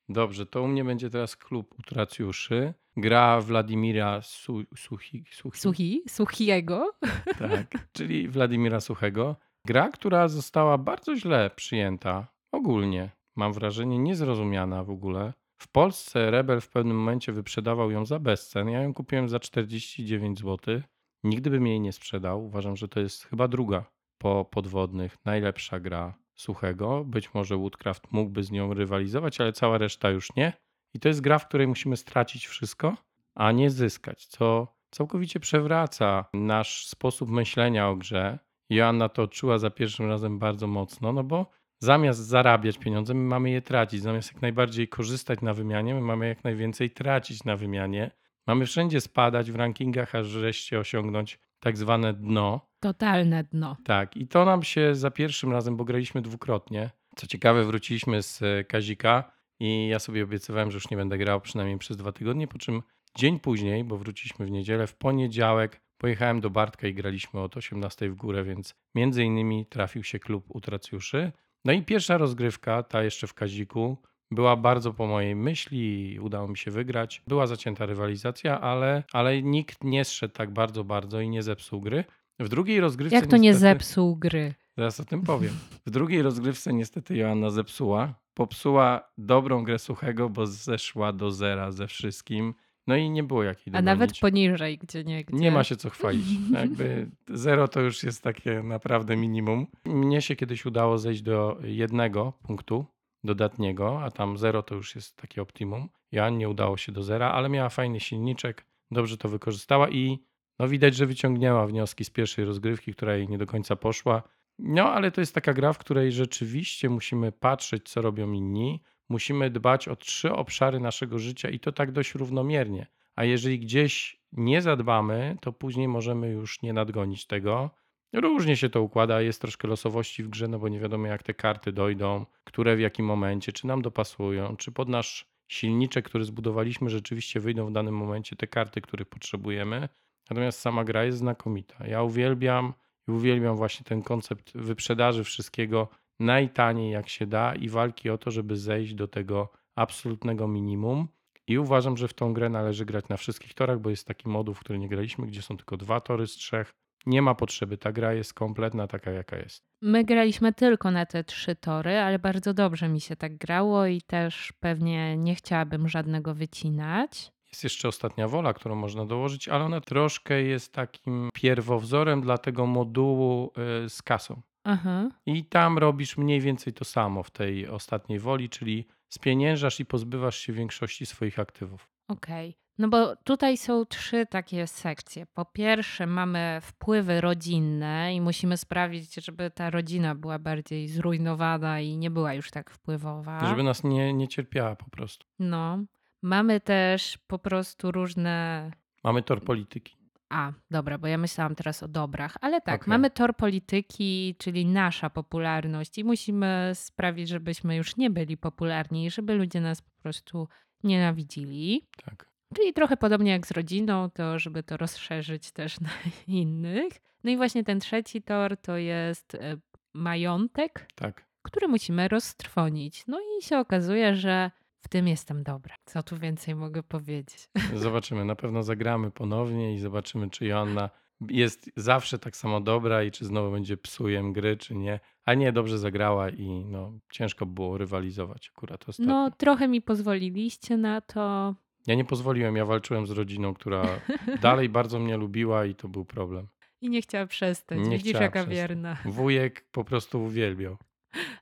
[0.08, 2.74] Dobrze, to u mnie będzie teraz klub utracjuszy.
[2.96, 5.60] Gra Władimira Su Suchi, Suchi.
[5.60, 6.02] Suchi?
[6.08, 6.92] Suchiego?
[7.38, 9.36] Tak, czyli Władimira Suchego.
[9.66, 13.10] Gra, która została bardzo źle przyjęta ogólnie.
[13.36, 15.32] Mam wrażenie niezrozumiana w ogóle.
[15.56, 18.68] W Polsce Rebel w pewnym momencie wyprzedawał ją za bezcen.
[18.68, 20.80] Ja ją kupiłem za 49 zł.
[21.24, 22.44] Nigdy bym jej nie sprzedał.
[22.44, 23.84] Uważam, że to jest chyba druga
[24.18, 27.04] po podwodnych najlepsza gra suchego.
[27.04, 30.52] Być może Woodcraft mógłby z nią rywalizować, ale cała reszta już nie.
[30.94, 32.96] I to jest gra, w której musimy stracić wszystko,
[33.34, 38.38] a nie zyskać, co całkowicie przewraca nasz sposób myślenia o grze.
[38.70, 41.50] Joanna to odczuła za pierwszym razem bardzo mocno, no bo
[41.80, 44.02] zamiast zarabiać pieniądze, my mamy je tracić.
[44.02, 48.10] Zamiast jak najbardziej korzystać na wymianie, my mamy jak najwięcej tracić na wymianie.
[48.46, 52.68] Mamy wszędzie spadać w rankingach, aż wreszcie osiągnąć tak zwane dno.
[52.80, 53.76] Totalne dno.
[53.84, 56.90] Tak, i to nam się za pierwszym razem, bo graliśmy dwukrotnie.
[57.16, 61.40] Co ciekawe, wróciliśmy z e, Kazika i ja sobie obiecywałem, że już nie będę grał
[61.40, 62.82] przynajmniej przez dwa tygodnie, po czym
[63.16, 68.10] dzień później, bo wróciliśmy w niedzielę, w poniedziałek pojechałem do Bartka i graliśmy od 18
[68.10, 71.32] w górę, więc między innymi trafił się klub utracjuszy.
[71.64, 73.96] No i pierwsza rozgrywka, ta jeszcze w Kaziku,
[74.30, 77.22] była bardzo po mojej myśli udało mi się wygrać.
[77.26, 82.04] Była zacięta rywalizacja, ale, ale nikt nie zszedł tak bardzo, bardzo i nie zepsuł gry.
[82.40, 83.16] W drugiej rozgrywce.
[83.16, 84.54] Jak to niestety, nie zepsuł gry?
[84.76, 85.52] Zaraz o tym powiem.
[85.86, 88.14] W drugiej rozgrywce niestety Joanna zepsuła.
[88.34, 92.54] Popsuła dobrą grę suchego, bo zeszła do zera ze wszystkim.
[92.90, 95.24] No i nie było jakiej A nawet poniżej, gdzie nie.
[95.24, 95.38] Gdzie...
[95.38, 96.26] Nie ma się co chwalić.
[96.60, 99.66] Jakby zero to już jest takie naprawdę minimum.
[99.84, 102.86] Mnie się kiedyś udało zejść do jednego punktu
[103.24, 105.88] dodatniego, a tam zero to już jest takie optimum.
[106.12, 110.18] Ja nie udało się do zera, ale miała fajny silniczek, dobrze to wykorzystała i
[110.58, 114.22] no widać, że wyciągnęła wnioski z pierwszej rozgrywki, która jej nie do końca poszła.
[114.58, 119.50] No, ale to jest taka gra, w której rzeczywiście musimy patrzeć, co robią inni, musimy
[119.50, 122.86] dbać o trzy obszary naszego życia i to tak dość równomiernie.
[123.16, 127.70] A jeżeli gdzieś nie zadbamy, to później możemy już nie nadgonić tego.
[128.12, 131.34] Różnie się to układa, jest troszkę losowości w grze, no bo nie wiadomo jak te
[131.34, 136.90] karty dojdą, które w jakim momencie, czy nam dopasują, czy pod nasz silniczek, który zbudowaliśmy,
[136.90, 139.88] rzeczywiście wyjdą w danym momencie te karty, których potrzebujemy.
[140.30, 141.86] Natomiast sama gra jest znakomita.
[141.86, 142.72] Ja uwielbiam
[143.08, 145.88] i uwielbiam właśnie ten koncept wyprzedaży wszystkiego
[146.20, 151.08] najtaniej jak się da i walki o to, żeby zejść do tego absolutnego minimum.
[151.46, 154.54] I uważam, że w tą grę należy grać na wszystkich torach, bo jest taki moduł,
[154.54, 156.74] w który nie graliśmy, gdzie są tylko dwa tory z trzech.
[157.06, 159.64] Nie ma potrzeby, ta gra jest kompletna taka, jaka jest.
[159.82, 164.02] My graliśmy tylko na te trzy tory, ale bardzo dobrze mi się tak grało i
[164.02, 167.32] też pewnie nie chciałabym żadnego wycinać.
[167.52, 172.66] Jest jeszcze ostatnia wola, którą można dołożyć, ale ona troszkę jest takim pierwowzorem dla tego
[172.66, 173.52] modułu
[173.84, 174.42] y, z kasą.
[174.70, 175.08] Aha.
[175.26, 180.36] I tam robisz mniej więcej to samo w tej ostatniej woli, czyli spieniężasz i pozbywasz
[180.36, 181.88] się większości swoich aktywów.
[182.08, 182.48] Okej.
[182.48, 182.60] Okay.
[182.78, 185.26] No bo tutaj są trzy takie sekcje.
[185.26, 191.96] Po pierwsze, mamy wpływy rodzinne i musimy sprawić, żeby ta rodzina była bardziej zrujnowana i
[191.96, 193.46] nie była już tak wpływowa.
[193.46, 195.26] Żeby nas nie, nie cierpiała po prostu.
[195.38, 195.78] No.
[196.22, 198.70] Mamy też po prostu różne.
[199.04, 199.99] Mamy tor polityki.
[200.30, 202.90] A, dobra, bo ja myślałam teraz o dobrach, ale tak, Okej.
[202.90, 209.10] mamy tor polityki, czyli nasza popularność i musimy sprawić, żebyśmy już nie byli popularni i
[209.10, 210.48] żeby ludzie nas po prostu
[210.84, 211.88] nienawidzili.
[212.04, 212.30] Tak.
[212.56, 215.90] Czyli trochę podobnie jak z rodziną, to żeby to rozszerzyć też na
[216.42, 216.92] innych.
[217.24, 219.56] No i właśnie ten trzeci tor to jest e,
[219.94, 221.26] majątek, Tak.
[221.42, 223.04] który musimy roztrwonić.
[223.06, 225.74] No i się okazuje, że w tym jestem dobra.
[225.84, 227.48] Co tu więcej mogę powiedzieć?
[227.74, 228.24] Zobaczymy.
[228.24, 230.90] Na pewno zagramy ponownie i zobaczymy, czy Joanna
[231.28, 235.00] jest zawsze tak samo dobra i czy znowu będzie psujem gry, czy nie.
[235.24, 239.12] A nie, dobrze zagrała i no, ciężko było rywalizować akurat ostatnio.
[239.14, 241.54] No, trochę mi pozwoliliście na to.
[241.86, 243.84] Ja nie pozwoliłem, ja walczyłem z rodziną, która
[244.42, 246.46] dalej bardzo mnie lubiła i to był problem.
[246.80, 247.78] I nie chciała przestać.
[247.78, 248.54] Nie Widzisz, chciała jaka przestać.
[248.56, 248.96] wierna.
[249.04, 250.76] Wujek po prostu uwielbiał.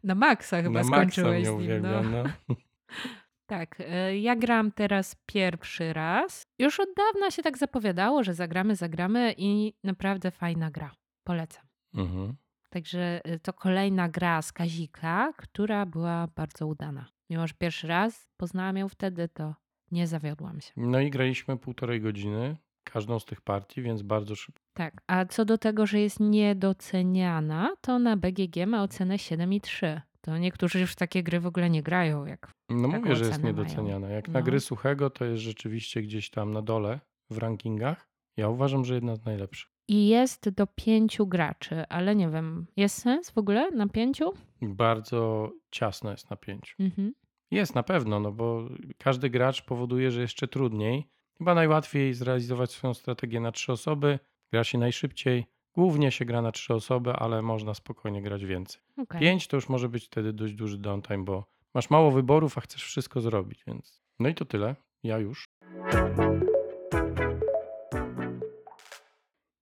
[0.05, 1.57] Na maksa chyba Na maksa skończyłeś mnie z nim.
[1.57, 2.05] uwielbiał.
[2.05, 2.23] No.
[2.49, 2.55] No.
[3.49, 6.43] Tak, e, ja gram teraz pierwszy raz.
[6.59, 10.95] Już od dawna się tak zapowiadało, że zagramy, zagramy i naprawdę fajna gra.
[11.25, 11.65] Polecam.
[11.95, 12.37] Mhm.
[12.71, 17.07] Także e, to kolejna gra z Kazika, która była bardzo udana.
[17.31, 19.55] Mimo, że pierwszy raz poznałam ją wtedy, to
[19.91, 20.73] nie zawiodłam się.
[20.77, 24.63] No i graliśmy półtorej godziny każdą z tych partii, więc bardzo szybko.
[24.75, 30.01] Tak, a co do tego, że jest niedoceniana, to na BGG ma ocenę 7,3.
[30.29, 33.43] To niektórzy już w takie gry w ogóle nie grają, jak No mówię, że jest
[33.43, 33.57] mają.
[33.57, 34.09] niedoceniana.
[34.09, 34.45] Jak na No.
[34.47, 38.09] gry suchego, to jest rzeczywiście gdzieś tam na dole w rankingach.
[38.37, 39.71] Ja uważam, że jedna z najlepszych.
[39.89, 44.33] I jest do pięciu graczy, ale nie wiem, jest sens w ogóle na pięciu?
[44.63, 46.75] Bardzo ciasno jest na pięciu.
[46.79, 47.15] Mhm.
[47.51, 51.09] Jest na pewno, no bo każdy gracz powoduje, że jeszcze trudniej.
[51.39, 54.19] Chyba najłatwiej zrealizować swoją strategię na trzy osoby.
[54.53, 55.47] Gra się najszybciej.
[55.79, 58.81] Głównie się gra na trzy osoby, ale można spokojnie grać więcej.
[59.03, 59.21] okej.
[59.21, 62.85] Pięć to już może być wtedy dość duży downtime, bo masz mało wyborów, a chcesz
[62.85, 64.03] wszystko zrobić, więc.
[64.19, 64.77] No i to tyle.
[65.03, 65.45] Ja już.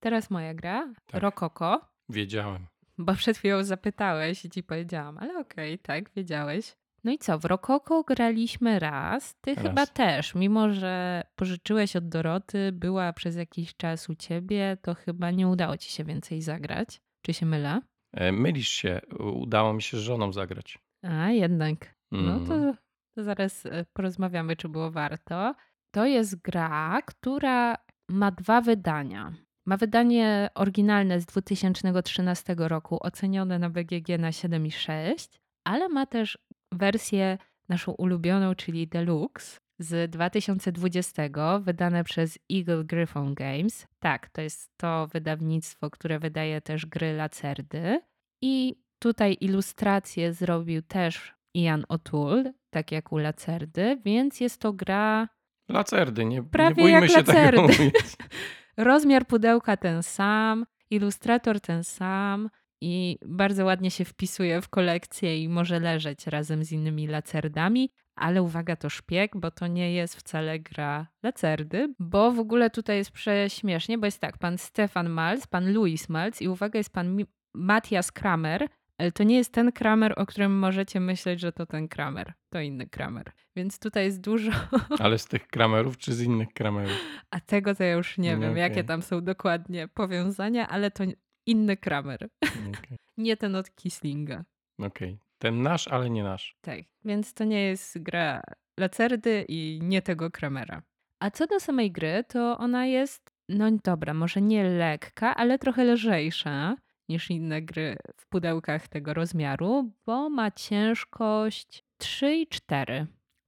[0.00, 1.22] Teraz moja gra, Tak.
[1.22, 2.66] Rokoko, Wiedziałem.
[2.98, 6.76] bo przed chwilą zapytałeś i ci powiedziałam, ale okej, tak, wiedziałeś.
[7.07, 9.35] No i co, w Rokoko graliśmy raz.
[9.40, 9.64] Ty Raz.
[9.64, 15.31] chyba też, mimo że pożyczyłeś od Doroty, była przez jakiś czas u ciebie, to chyba
[15.31, 17.01] nie udało ci się więcej zagrać.
[17.23, 17.81] Czy się mylę?
[18.12, 19.01] E, Mylisz się.
[19.19, 20.79] Udało mi się z żoną zagrać.
[21.03, 21.95] A, jednak.
[22.12, 22.47] No Mhm.
[22.75, 22.79] to,
[23.14, 25.55] to zaraz e, porozmawiamy, czy było warto.
[25.95, 27.77] To jest gra, która
[28.09, 29.33] ma dwa wydania.
[29.66, 36.38] Ma wydanie oryginalne z 2013 roku, ocenione na BGG na 7,6, ale ma też
[36.72, 41.22] wersję naszą ulubioną, czyli Deluxe z 2020,
[41.61, 43.87] wydane przez Eagle Gryphon Games.
[43.98, 48.00] Tak, to jest to wydawnictwo, które wydaje też gry Lacerdy.
[48.42, 55.29] I tutaj ilustrację zrobił też Ian O'Toole, tak jak u Lacerdy, więc jest to gra.
[55.68, 57.92] Lacerdy, nie, nie Prawie bójmy jak się lacerdy.
[58.76, 62.50] Rozmiar pudełka ten sam, ilustrator ten sam
[62.81, 67.91] i bardzo ładnie się wpisuje w kolekcję i może leżeć razem z innymi lacerdami.
[68.17, 72.97] Ale uwaga, to szpieg, bo to nie jest wcale gra lacerdy, bo w ogóle tutaj
[72.97, 77.17] jest prześmiesznie, bo jest tak, pan Stefan Malz, pan Louis Malz i uwaga, jest pan
[77.55, 81.89] Matthias Kramer, ale to nie jest ten Kramer, o którym możecie myśleć, że to ten
[81.89, 82.33] Kramer.
[82.51, 83.25] To inny Kramer.
[83.57, 84.51] Więc tutaj jest dużo
[84.99, 86.93] Ale z tych kramerów czy z innych kramerów?
[87.31, 88.85] a tego to ja już nie No wiem, jakie okej.
[88.85, 91.05] tam są dokładnie powiązania, ale to
[91.46, 92.28] inny Kramer.
[92.42, 92.98] Okej.
[93.16, 94.44] Nie ten od Kislinga.
[94.78, 95.18] Okej.
[95.38, 96.56] Ten nasz, ale nie nasz.
[96.61, 98.42] Tak, więc to nie jest gra
[98.80, 100.82] Lacerdy i nie tego Kramera.
[101.20, 105.85] A co do samej gry, to ona jest, no dobra, może nie lekka, ale trochę
[105.85, 106.76] lżejsza
[107.09, 113.06] niż inne gry w pudełkach tego rozmiaru, bo ma ciężkość 3,4.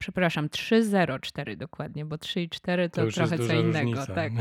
[0.09, 3.79] Przepraszam, 3,04 dokładnie, bo 3,4 to, To jest trochę co innego.
[3.91, 4.15] różnica.
[4.15, 4.33] Tak.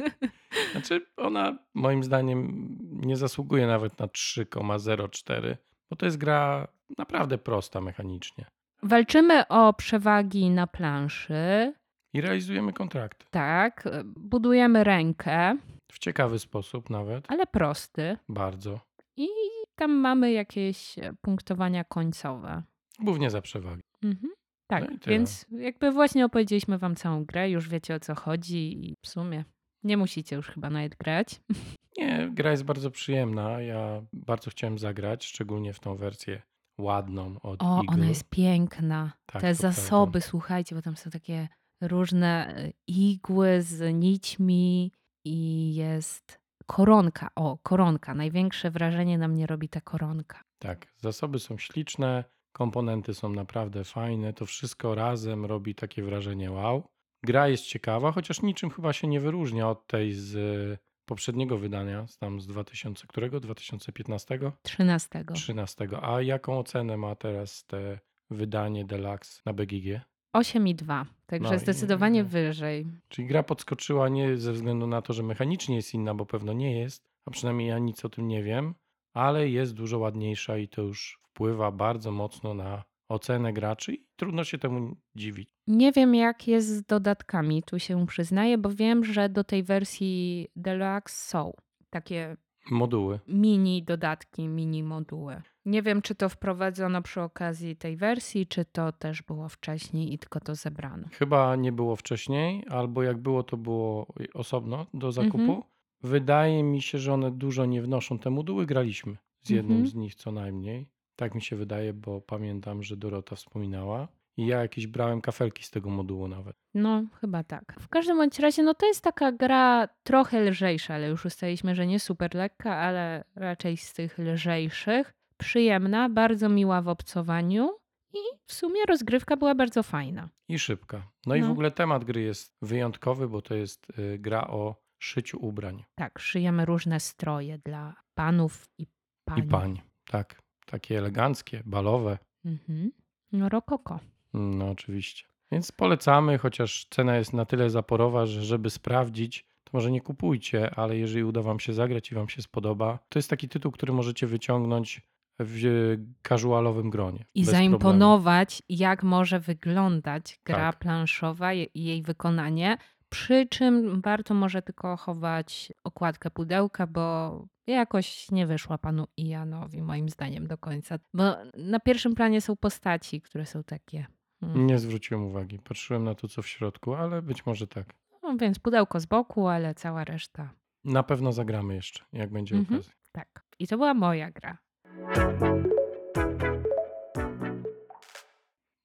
[0.72, 5.56] Znaczy, ona moim zdaniem nie zasługuje nawet na 3,04,
[5.90, 6.68] bo to jest gra
[6.98, 8.44] naprawdę prosta mechanicznie.
[8.82, 11.72] Walczymy o przewagi na planszy.
[12.12, 13.26] I realizujemy kontrakty.
[13.30, 15.56] Tak, budujemy rękę,
[15.92, 17.24] W ciekawy sposób nawet.
[17.30, 18.16] ale prosty.
[18.28, 18.80] Bardzo.
[19.16, 19.28] I
[19.74, 22.62] tam mamy jakieś punktowania końcowe.
[23.00, 23.82] Głównie za przewagi.
[24.02, 24.32] Mhm.
[24.70, 28.94] Tak, No więc jakby właśnie opowiedzieliśmy wam całą grę, już wiecie o co chodzi i
[29.04, 29.44] w sumie
[29.84, 31.40] nie musicie już chyba nawet grać.
[31.98, 33.60] Nie, gra jest bardzo przyjemna.
[33.60, 36.42] Ja bardzo chciałem zagrać, szczególnie w tą wersję
[36.78, 37.94] ładną od O, Eagle.
[37.94, 39.12] ona jest piękna.
[39.26, 39.80] Tak, Te to prawda.
[39.80, 41.48] zasoby, słuchajcie, bo tam są takie
[41.80, 44.92] różne e, igły z nićmi
[45.24, 47.28] i jest koronka.
[47.36, 48.14] O, koronka.
[48.14, 50.42] Największe wrażenie na mnie robi ta koronka.
[50.58, 56.82] Tak, zasoby są śliczne, komponenty są naprawdę fajne, to wszystko razem robi takie wrażenie wow.
[57.24, 62.40] Gra jest ciekawa, chociaż niczym chyba się nie wyróżnia od tej z poprzedniego wydania, tam
[62.40, 63.40] z 2000, którego?
[63.40, 64.38] 2015?
[64.62, 65.24] 13.
[65.34, 65.88] 13.
[66.02, 67.98] A jaką ocenę ma teraz te
[68.30, 70.00] wydanie Deluxe na BGG?
[70.36, 72.86] 8,2, także No i- zdecydowanie wyżej.
[73.08, 76.80] Czyli gra podskoczyła nie ze względu na to, że mechanicznie jest inna, bo pewno nie
[76.80, 78.74] jest, a przynajmniej ja nic o tym nie wiem,
[79.14, 84.44] ale jest dużo ładniejsza i to już wpływa bardzo mocno na ocenę graczy i trudno
[84.44, 85.50] się temu dziwić.
[85.66, 90.46] Nie wiem, jak jest z dodatkami, tu się przyznaję, bo wiem, że do tej wersji
[90.56, 91.52] Deluxe są
[91.90, 92.36] takie
[92.70, 93.20] Moduły.
[93.28, 95.42] mini dodatki, mini moduły.
[95.64, 100.18] Nie wiem, czy to wprowadzono przy okazji tej wersji, czy to też było wcześniej i
[100.18, 101.08] tylko to zebrano.
[101.12, 105.38] Chyba nie było wcześniej, albo jak było, to było osobno do zakupu.
[105.38, 105.62] Mhm.
[106.02, 108.18] Wydaje mi się, że one dużo nie wnoszą.
[108.18, 109.86] Te moduły graliśmy z jednym Mhm.
[109.90, 110.88] z nich co najmniej.
[111.20, 114.08] Tak mi się wydaje, bo pamiętam, że Dorota wspominała.
[114.36, 116.56] I ja jakieś brałem kafelki z tego modułu nawet.
[116.74, 117.76] No, chyba tak.
[117.80, 121.86] W każdym bądź razie, no to jest taka gra trochę lżejsza, ale już ustaliliśmy, że
[121.86, 125.12] nie super lekka, ale raczej z tych lżejszych.
[125.36, 127.70] Przyjemna, bardzo miła w obcowaniu
[128.14, 130.28] i w sumie rozgrywka była bardzo fajna.
[130.48, 131.02] I szybka.
[131.26, 131.50] No, i w No.
[131.52, 136.64] ogóle temat gry jest wyjątkowy, bo to jest y, gra o szyciu ubrań Tak, szyjemy
[136.64, 138.86] różne stroje dla panów i
[139.24, 139.38] pań.
[139.38, 139.80] i pań.
[140.10, 142.18] Tak, takie eleganckie, balowe.
[142.44, 142.92] Mhm.
[143.32, 144.00] No, rokoko.
[144.34, 145.24] No oczywiście.
[145.52, 150.74] Więc polecamy, chociaż cena jest na tyle zaporowa, że żeby sprawdzić, to może nie kupujcie,
[150.74, 153.92] ale jeżeli uda wam się zagrać i wam się spodoba, to jest taki tytuł, który
[153.92, 155.02] możecie wyciągnąć
[155.38, 155.96] w
[156.28, 157.24] casualowym gronie.
[157.34, 157.70] I bez problemu.
[157.70, 160.78] zaimponować, jak może wyglądać gra Tak.
[160.78, 162.76] planszowa i jej wykonanie.
[163.08, 170.08] Przy czym warto może tylko chować okładkę pudełka, bo jakoś nie wyszła panu Ianowi, moim
[170.08, 170.98] zdaniem, do końca.
[171.14, 171.22] Bo
[171.56, 174.06] na pierwszym planie są postaci, które są takie.
[174.40, 174.66] Hmm.
[174.66, 175.58] Nie zwróciłem uwagi.
[175.58, 177.94] Patrzyłem na to, co w środku, ale być może tak.
[178.22, 180.50] No więc pudełko z boku, ale cała reszta.
[180.84, 182.74] Na pewno zagramy jeszcze, jak będzie Mhm.
[182.80, 182.94] okazja.
[183.12, 183.44] Tak.
[183.58, 184.58] I to była moja gra.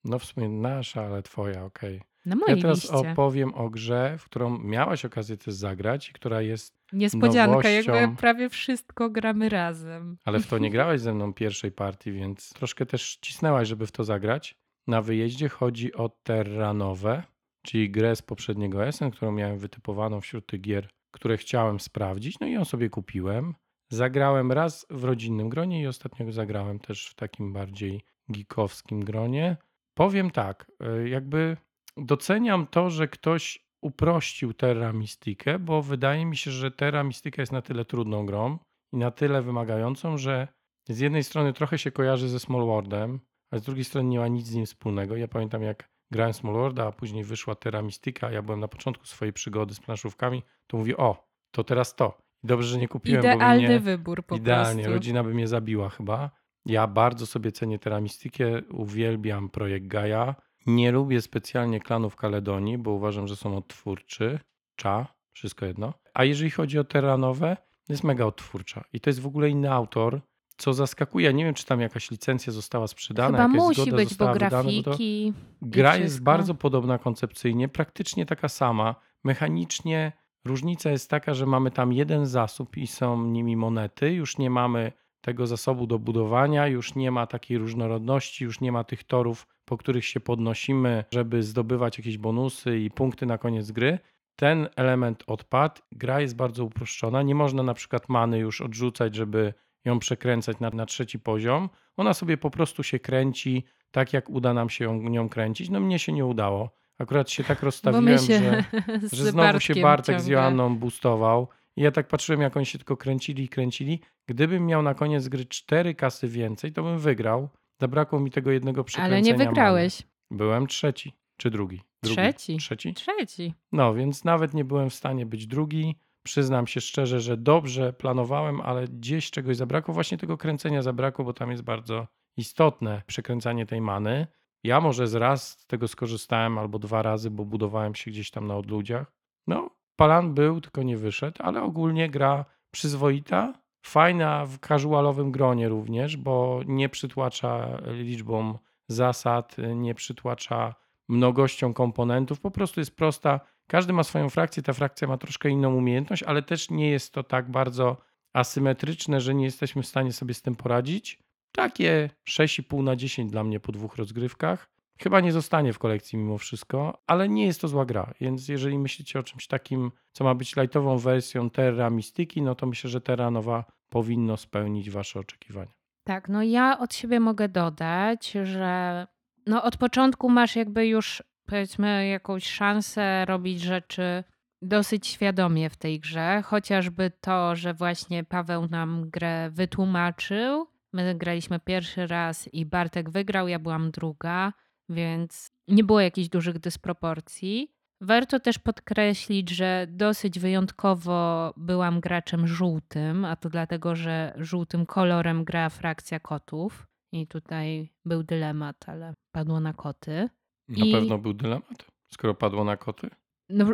[0.03, 2.01] No w sumie nasza, ale twoja, okej.
[2.25, 3.11] Na Ja mojej teraz liście.
[3.11, 8.15] opowiem o grze, w którą miałaś okazję też zagrać i która jest, Niespodzianka, jakby nowością.
[8.15, 10.17] prawie wszystko gramy razem.
[10.25, 13.91] ale w to nie grałeś ze mną pierwszej partii, więc troszkę też cisnęłaś, żeby w
[13.91, 14.55] to zagrać.
[14.87, 17.23] Na wyjeździe chodzi o Terranowe,
[17.61, 22.47] czyli grę z poprzedniego SN, którą miałem wytypowaną wśród tych gier, które chciałem sprawdzić, no
[22.47, 23.53] i ją sobie kupiłem.
[23.89, 29.57] Zagrałem raz w rodzinnym gronie i ostatnio zagrałem też w takim bardziej geekowskim gronie.
[29.93, 30.71] Powiem tak,
[31.03, 31.57] y, jakby
[31.97, 37.51] doceniam to, że ktoś uprościł Terra Mystikę, bo wydaje mi się, że Terra Mystica jest
[37.51, 38.59] na tyle trudną grą
[38.93, 40.47] i na tyle wymagającą, że
[40.89, 43.19] z jednej strony trochę się kojarzy ze Small Worldem,
[43.51, 45.15] a z drugiej strony nie ma nic z nim wspólnego.
[45.15, 49.05] Ja pamiętam jak grałem Small Worlda, a później wyszła Terra Mystica, ja byłem na początku
[49.05, 52.17] swojej przygody z planszówkami, to mówię, o, to teraz to.
[52.43, 53.79] Dobrze, że nie kupiłem, bo Idealny mnie...
[53.79, 54.93] wybór po Idealnie, prostu.
[54.93, 56.31] rodzina by mnie zabiła chyba.
[56.65, 60.35] Ja bardzo sobie cenię Teramistikę, uwielbiam projekt Gaia.
[60.65, 64.39] Nie lubię specjalnie klanów Kaledonii, bo uważam, że są odtwórczy.
[64.75, 65.93] Cza, wszystko jedno.
[66.13, 67.57] A jeżeli chodzi o Terranowe,
[67.89, 68.83] jest mega odtwórcza.
[68.93, 70.21] I to jest w ogóle inny autor,
[70.57, 71.25] co zaskakuje.
[71.25, 74.09] Ja nie wiem, czy tam jakaś licencja została sprzedana, Chyba jakaś musi zgoda być, bo
[74.09, 75.33] została wydana, bo grafiki.
[75.61, 78.95] Gra jest bardzo podobna koncepcyjnie, praktycznie taka sama.
[79.23, 80.11] Mechanicznie
[80.45, 84.13] różnica jest taka, że mamy tam jeden zasób i są nimi monety.
[84.13, 84.91] Już nie mamy
[85.25, 89.77] tego zasobu do budowania, już nie ma takiej różnorodności, już nie ma tych torów, po
[89.77, 93.99] których się podnosimy, żeby zdobywać jakieś bonusy i punkty na koniec gry.
[94.35, 95.81] Ten element odpadł.
[95.91, 97.21] Gra jest bardzo uproszczona.
[97.21, 99.53] Nie można na przykład many już odrzucać, żeby
[99.85, 101.69] ją przekręcać na, na trzeci poziom.
[101.97, 105.69] Ona sobie po prostu się kręci tak, jak uda nam się ją, nią kręcić.
[105.69, 106.69] No mnie się nie udało.
[106.99, 108.63] Akurat się tak rozstawiłem, się że,
[109.09, 111.47] z że znowu się Bartkiem Bartek z ciągle- Joanną boostował.
[111.77, 113.99] I ja tak patrzyłem, jak oni się tylko kręcili i kręcili.
[114.27, 117.49] Gdybym miał na koniec gry cztery kasy więcej, to bym wygrał.
[117.81, 119.15] Zabrakło mi tego jednego przekręcenia.
[119.15, 120.03] Ale nie wygrałeś.
[120.31, 121.81] Byłem trzeci, czy drugi?
[122.03, 122.15] drugi.
[122.15, 122.57] Trzeci.
[122.57, 122.93] Trzeci?
[122.93, 123.53] Trzeci.
[123.71, 125.95] No, więc nawet nie byłem w stanie być drugi.
[126.23, 129.93] Przyznam się szczerze, że dobrze planowałem, ale gdzieś czegoś zabrakło.
[129.93, 132.07] Właśnie tego kręcenia zabrakło, bo tam jest bardzo
[132.37, 134.27] istotne przekręcanie tej many.
[134.63, 138.47] Ja może z raz z tego skorzystałem, albo dwa razy, bo budowałem się gdzieś tam
[138.47, 139.11] na odludziach.
[139.47, 146.17] No, palan był, tylko nie wyszedł, ale ogólnie gra przyzwoita, fajna w casualowym gronie również,
[146.17, 150.75] bo nie przytłacza liczbą zasad, nie przytłacza
[151.07, 153.39] mnogością komponentów, po prostu jest prosta.
[153.67, 157.23] Każdy ma swoją frakcję, ta frakcja ma troszkę inną umiejętność, ale też nie jest to
[157.23, 157.97] tak bardzo
[158.33, 161.19] asymetryczne, że nie jesteśmy w stanie sobie z tym poradzić.
[161.51, 164.74] Takie 6,5 na 10 dla mnie po dwóch rozgrywkach.
[164.99, 168.13] Chyba nie zostanie w kolekcji mimo wszystko, ale nie jest to zła gra.
[168.21, 172.65] Więc jeżeli myślicie o czymś takim, co ma być lightową wersją Terra Mystici, no to
[172.65, 175.71] myślę, że Terra Nowa powinno spełnić Wasze oczekiwania.
[176.03, 179.07] Tak, no ja od siebie mogę dodać, że
[179.45, 184.23] no od początku masz jakby już powiedzmy jakąś szansę robić rzeczy
[184.61, 190.67] dosyć świadomie w tej grze, chociażby to, że właśnie Paweł nam grę wytłumaczył.
[190.93, 194.53] My graliśmy pierwszy raz i Bartek wygrał, ja byłam druga,
[194.89, 197.71] więc nie było jakichś dużych dysproporcji.
[198.01, 205.43] Warto też podkreślić, że dosyć wyjątkowo byłam graczem żółtym, a to dlatego, że żółtym kolorem
[205.43, 206.87] gra frakcja kotów.
[207.13, 210.29] I tutaj był dylemat, ale padło na koty.
[210.69, 213.09] Na I- pewno był dylemat, skoro padło na koty,
[213.49, 213.65] No,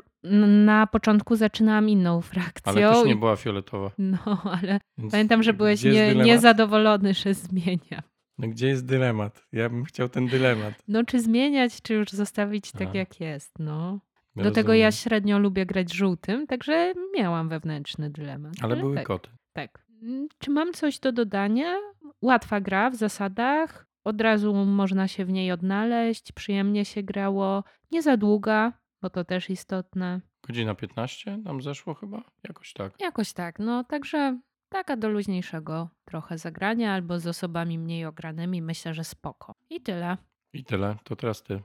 [0.65, 2.71] na początku zaczynałam inną frakcją.
[2.71, 3.91] ale też nie była fioletowa.
[3.97, 8.01] No, ale Więc pamiętam, że byłeś nie, niezadowolony, że zmieniam.
[8.41, 9.47] No gdzie jest dylemat?
[9.51, 10.73] Ja bym chciał ten dylemat.
[10.87, 13.99] No, czy zmieniać, czy już zostawić tak, jak jest, no.
[14.35, 15.01] Do tego ja Rozumiem.
[15.01, 18.53] średnio lubię grać żółtym, także miałam wewnętrzny dylemat.
[18.61, 19.29] Ale były tak, koty.
[19.53, 19.85] tak.
[20.01, 21.75] Mm, Czy mam coś do dodania?
[22.21, 23.87] Łatwa gra w zasadach.
[24.03, 27.63] Od razu można się w niej odnaleźć, przyjemnie się grało.
[27.91, 30.21] Nie za długa, bo to też istotne.
[30.47, 32.23] Godzina 15 nam zeszło chyba?
[32.47, 32.93] Jakoś tak.
[32.99, 34.39] Jakoś tak, no także
[34.71, 39.55] taka do luźniejszego trochę zagrania albo z osobami mniej ogranymi myślę, że spoko.
[39.69, 40.17] I tyle.
[40.53, 40.95] I tyle.
[41.03, 41.61] To teraz ty.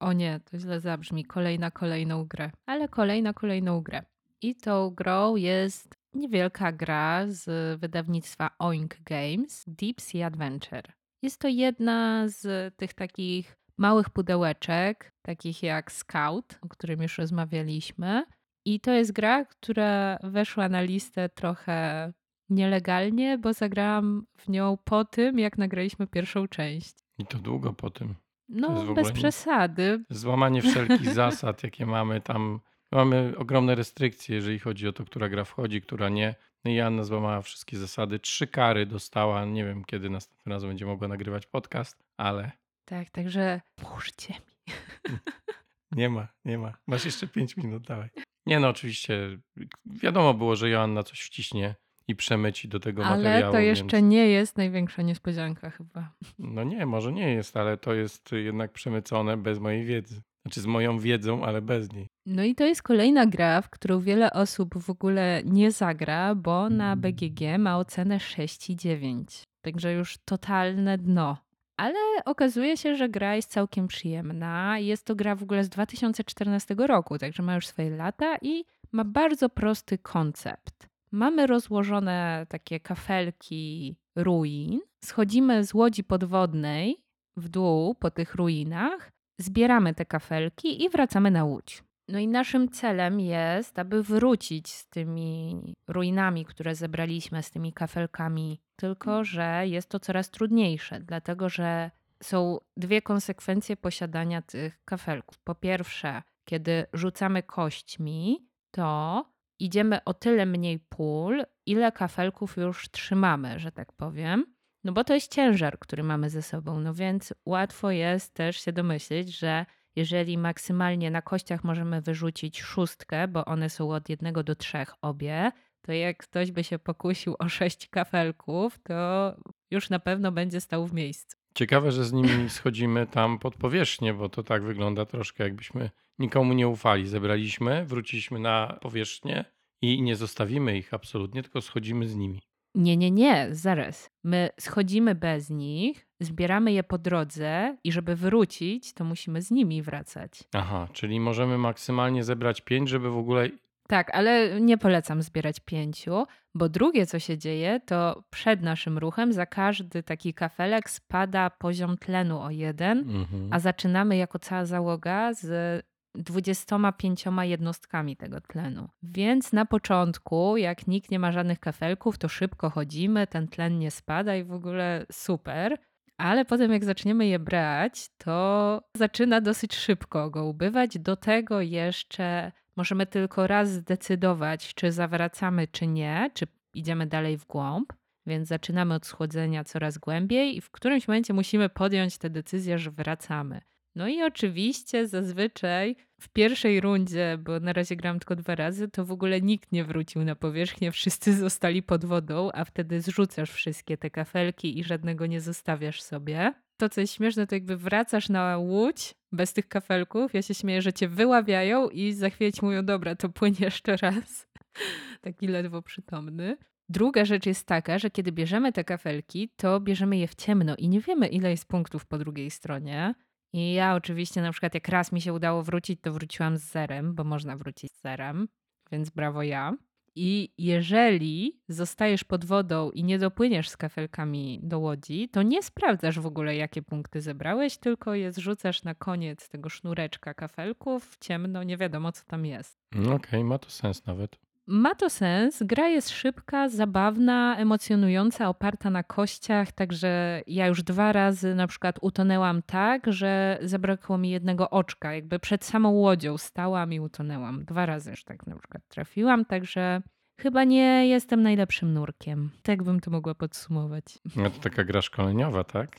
[0.00, 1.24] O nie, to źle zabrzmi.
[1.24, 2.50] Kolejna kolejną grę.
[2.66, 4.02] Ale kolejna kolejną grę.
[4.42, 10.92] I tą grą jest niewielka gra z wydawnictwa Oink Games, Deep Sea Adventure.
[11.22, 18.24] Jest to jedna z tych takich małych pudełeczek, takich jak Scout, o którym już rozmawialiśmy.
[18.68, 22.12] I to jest gra, która weszła na listę trochę
[22.48, 26.94] nielegalnie, bo zagrałam w nią po tym, jak nagraliśmy pierwszą część.
[27.18, 28.14] I to długo po tym.
[28.48, 30.04] No, bez nie- przesady.
[30.10, 32.60] Złamanie wszelkich zasad, jakie mamy tam.
[32.92, 36.34] Mamy ogromne restrykcje, jeżeli chodzi o to, która gra wchodzi, która nie.
[36.64, 38.18] No i Anna złamała wszystkie zasady.
[38.18, 39.44] Trzy kary dostała.
[39.44, 42.52] Nie wiem, kiedy następnym razem będzie mogła nagrywać podcast, ale
[42.84, 44.74] Tak, także puszczcie mi.
[45.98, 46.72] nie ma, nie ma.
[46.86, 48.08] Masz jeszcze pięć minut, dawaj.
[48.48, 49.38] Nie no, oczywiście.
[49.86, 51.74] Wiadomo było, że Joanna coś wciśnie
[52.08, 53.52] i przemyci do tego Ale materiału.
[53.52, 54.10] to jeszcze więc...
[54.10, 56.12] nie jest największa niespodzianka chyba.
[56.38, 60.22] No nie, może nie jest, ale to jest jednak przemycone bez mojej wiedzy.
[60.42, 62.08] Znaczy z moją wiedzą, ale bez niej.
[62.26, 66.70] No i to jest kolejna gra, w którą wiele osób w ogóle nie zagra, bo
[66.70, 69.44] na BGG ma ocenę 6,9.
[69.64, 71.36] Także już totalne dno.
[71.78, 74.78] Ale okazuje się, że gra jest całkiem przyjemna.
[74.78, 79.04] Jest to gra w ogóle z 2014 roku, także ma już swoje lata i ma
[79.04, 80.88] bardzo prosty koncept.
[81.10, 84.80] Mamy rozłożone takie kafelki ruin.
[85.04, 86.96] Schodzimy z łodzi podwodnej
[87.36, 91.82] w dół po tych ruinach, zbieramy te kafelki i wracamy na łódź.
[92.08, 95.56] No i naszym celem jest, aby wrócić z tymi
[95.88, 98.60] ruinami, które zebraliśmy, z tymi kafelkami.
[98.76, 101.90] Tylko, że jest to coraz trudniejsze, dlatego że
[102.22, 105.38] są dwie konsekwencje posiadania tych kafelków.
[105.38, 109.24] Po pierwsze, kiedy rzucamy kośćmi, to
[109.58, 114.54] idziemy o tyle mniej pól, ile kafelków już trzymamy, że tak powiem.
[114.84, 118.72] No bo to jest ciężar, który mamy ze sobą, no więc łatwo jest też się
[118.72, 119.66] domyślić, że
[119.98, 125.52] jeżeli maksymalnie na kościach możemy wyrzucić szóstkę, bo one są od jednego do trzech obie,
[125.82, 129.34] to jak ktoś by się pokusił o sześć kafelków, to
[129.70, 131.36] już na pewno będzie stał w miejscu.
[131.54, 136.52] Ciekawe, że z nimi schodzimy tam pod powierzchnię, bo to tak wygląda troszkę jakbyśmy nikomu
[136.52, 137.06] nie ufali.
[137.08, 139.44] Zebraliśmy, wróciliśmy na powierzchnię
[139.82, 142.42] i nie zostawimy ich absolutnie, tylko schodzimy z nimi.
[142.74, 144.10] Nie, nie, nie, zaraz.
[144.24, 149.82] My schodzimy bez nich, zbieramy je po drodze i żeby wrócić, to musimy z nimi
[149.82, 150.44] wracać.
[150.52, 153.48] Aha, czyli możemy maksymalnie zebrać pięć, żeby w ogóle.
[153.88, 159.32] Tak, ale nie polecam zbierać pięciu, bo drugie, co się dzieje, to przed naszym ruchem
[159.32, 163.48] za każdy taki kafelek spada poziom tlenu o jeden, Mhm.
[163.52, 168.88] a zaczynamy jako cała załoga z 25 jednostkami tego tlenu.
[169.02, 173.90] Więc na początku, jak nikt nie ma żadnych kafelków, to szybko chodzimy, ten tlen nie
[173.90, 175.78] spada i w ogóle super.
[176.18, 180.98] Ale potem, jak zaczniemy je brać, to zaczyna dosyć szybko go ubywać.
[180.98, 187.46] Do tego jeszcze możemy tylko raz zdecydować, czy zawracamy, czy nie, czy idziemy dalej w
[187.46, 187.92] głąb.
[188.26, 192.90] Więc zaczynamy od schłodzenia coraz głębiej i w którymś momencie musimy podjąć tę decyzję, że
[192.90, 193.60] wracamy.
[193.94, 199.04] No i oczywiście zazwyczaj w pierwszej rundzie, bo na razie gram tylko dwa razy, to
[199.04, 203.96] w ogóle nikt nie wrócił na powierzchnię, wszyscy zostali pod wodą, a wtedy zrzucasz wszystkie
[203.96, 206.54] te kafelki i żadnego nie zostawiasz sobie.
[206.76, 210.34] To, co jest śmieszne, to jakby wracasz na łódź bez tych kafelków.
[210.34, 213.96] Ja się śmieję, że cię wyławiają i za chwilę ci mówią, dobra, to płynie jeszcze
[213.96, 214.48] raz.
[215.20, 216.56] Taki ledwo przytomny.
[216.88, 220.88] Druga rzecz jest taka, że kiedy bierzemy te kafelki, to bierzemy je w ciemno i
[220.88, 223.14] nie wiemy, ile jest punktów po drugiej stronie.
[223.52, 227.14] I ja oczywiście na przykład jak raz mi się udało wrócić, to wróciłam z zerem,
[227.14, 228.48] bo można wrócić z zerem,
[228.92, 229.72] więc brawo ja.
[230.14, 236.20] I jeżeli zostajesz pod wodą i nie dopłyniesz z kafelkami do łodzi, to nie sprawdzasz
[236.20, 241.62] w ogóle, jakie punkty zebrałeś, tylko je zrzucasz na koniec tego sznureczka kafelków w ciemno,
[241.62, 242.78] nie wiadomo co tam jest.
[242.92, 244.47] No Okej, okay, ma to sens nawet.
[244.70, 245.62] Ma to sens.
[245.62, 251.98] Gra jest szybka, zabawna, emocjonująca, oparta na kościach, także ja już dwa razy na przykład
[252.00, 255.14] utonęłam tak, że zabrakło mi jednego oczka.
[255.14, 257.64] Jakby przed samą łodzią stałam i utonęłam.
[257.64, 260.02] Dwa razy już tak na przykład trafiłam, także
[260.38, 262.50] chyba nie jestem najlepszym nurkiem.
[262.62, 264.04] Tak bym to mogła podsumować.
[264.36, 265.96] No to taka gra szkoleniowa, tak?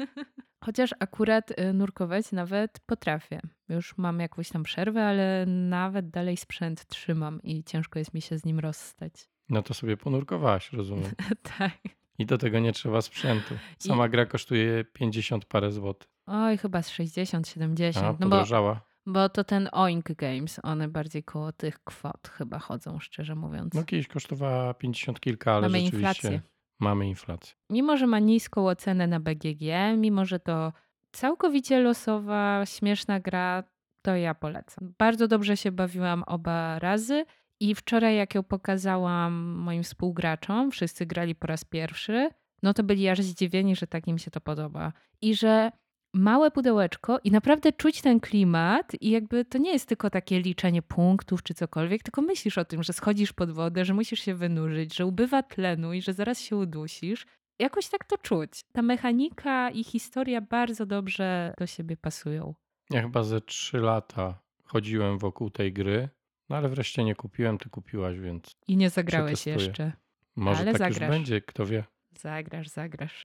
[0.64, 3.40] Chociaż akurat y, nurkować nawet potrafię.
[3.68, 8.38] Już mam jakąś tam przerwę, ale nawet dalej sprzęt trzymam i ciężko jest mi się
[8.38, 9.12] z nim rozstać.
[9.48, 11.10] No to sobie ponurkowałaś, rozumiem.
[11.58, 11.78] tak.
[12.18, 13.54] I do tego nie trzeba sprzętu.
[13.78, 14.10] Sama I...
[14.10, 16.08] gra kosztuje 50 parę złotych.
[16.26, 18.06] Oj, chyba z 60, 70.
[18.06, 18.74] A, no podrożała.
[18.74, 23.74] Bo, bo to ten Oink Games, one bardziej koło tych kwot chyba chodzą, szczerze mówiąc.
[23.74, 25.98] No kiedyś kosztowała 50 kilka, ale Mamy rzeczywiście...
[25.98, 26.40] inflację.
[26.80, 27.54] Mamy inflację.
[27.70, 29.62] Mimo, że ma niską ocenę na BGG,
[29.96, 30.72] mimo, że to
[31.12, 33.64] całkowicie losowa, śmieszna gra,
[34.02, 34.94] to ja polecam.
[34.98, 37.24] Bardzo dobrze się bawiłam oba razy
[37.60, 42.28] i wczoraj, jak ją pokazałam moim współgraczom, wszyscy grali po raz pierwszy,
[42.62, 44.92] no to byli aż zdziwieni, że tak im się to podoba.
[45.20, 45.70] I że
[46.14, 50.82] małe pudełeczko i naprawdę czuć ten klimat i jakby to nie jest tylko takie liczenie
[50.82, 54.96] punktów czy cokolwiek, tylko myślisz o tym, że schodzisz pod wodę, że musisz się wynurzyć,
[54.96, 57.26] że ubywa tlenu i że zaraz się udusisz.
[57.58, 58.60] Jakoś tak to czuć.
[58.72, 62.54] Ta mechanika i historia bardzo dobrze do siebie pasują.
[62.90, 66.08] Ja chyba ze trzy lata chodziłem wokół tej gry,
[66.48, 68.56] no ale wreszcie nie kupiłem, ty kupiłaś, więc.
[68.68, 69.92] I nie zagrałeś jeszcze.
[70.36, 71.00] Może ale tak zagrasz.
[71.00, 71.84] już będzie, kto wie.
[72.18, 73.22] Zagrasz, zagrasz.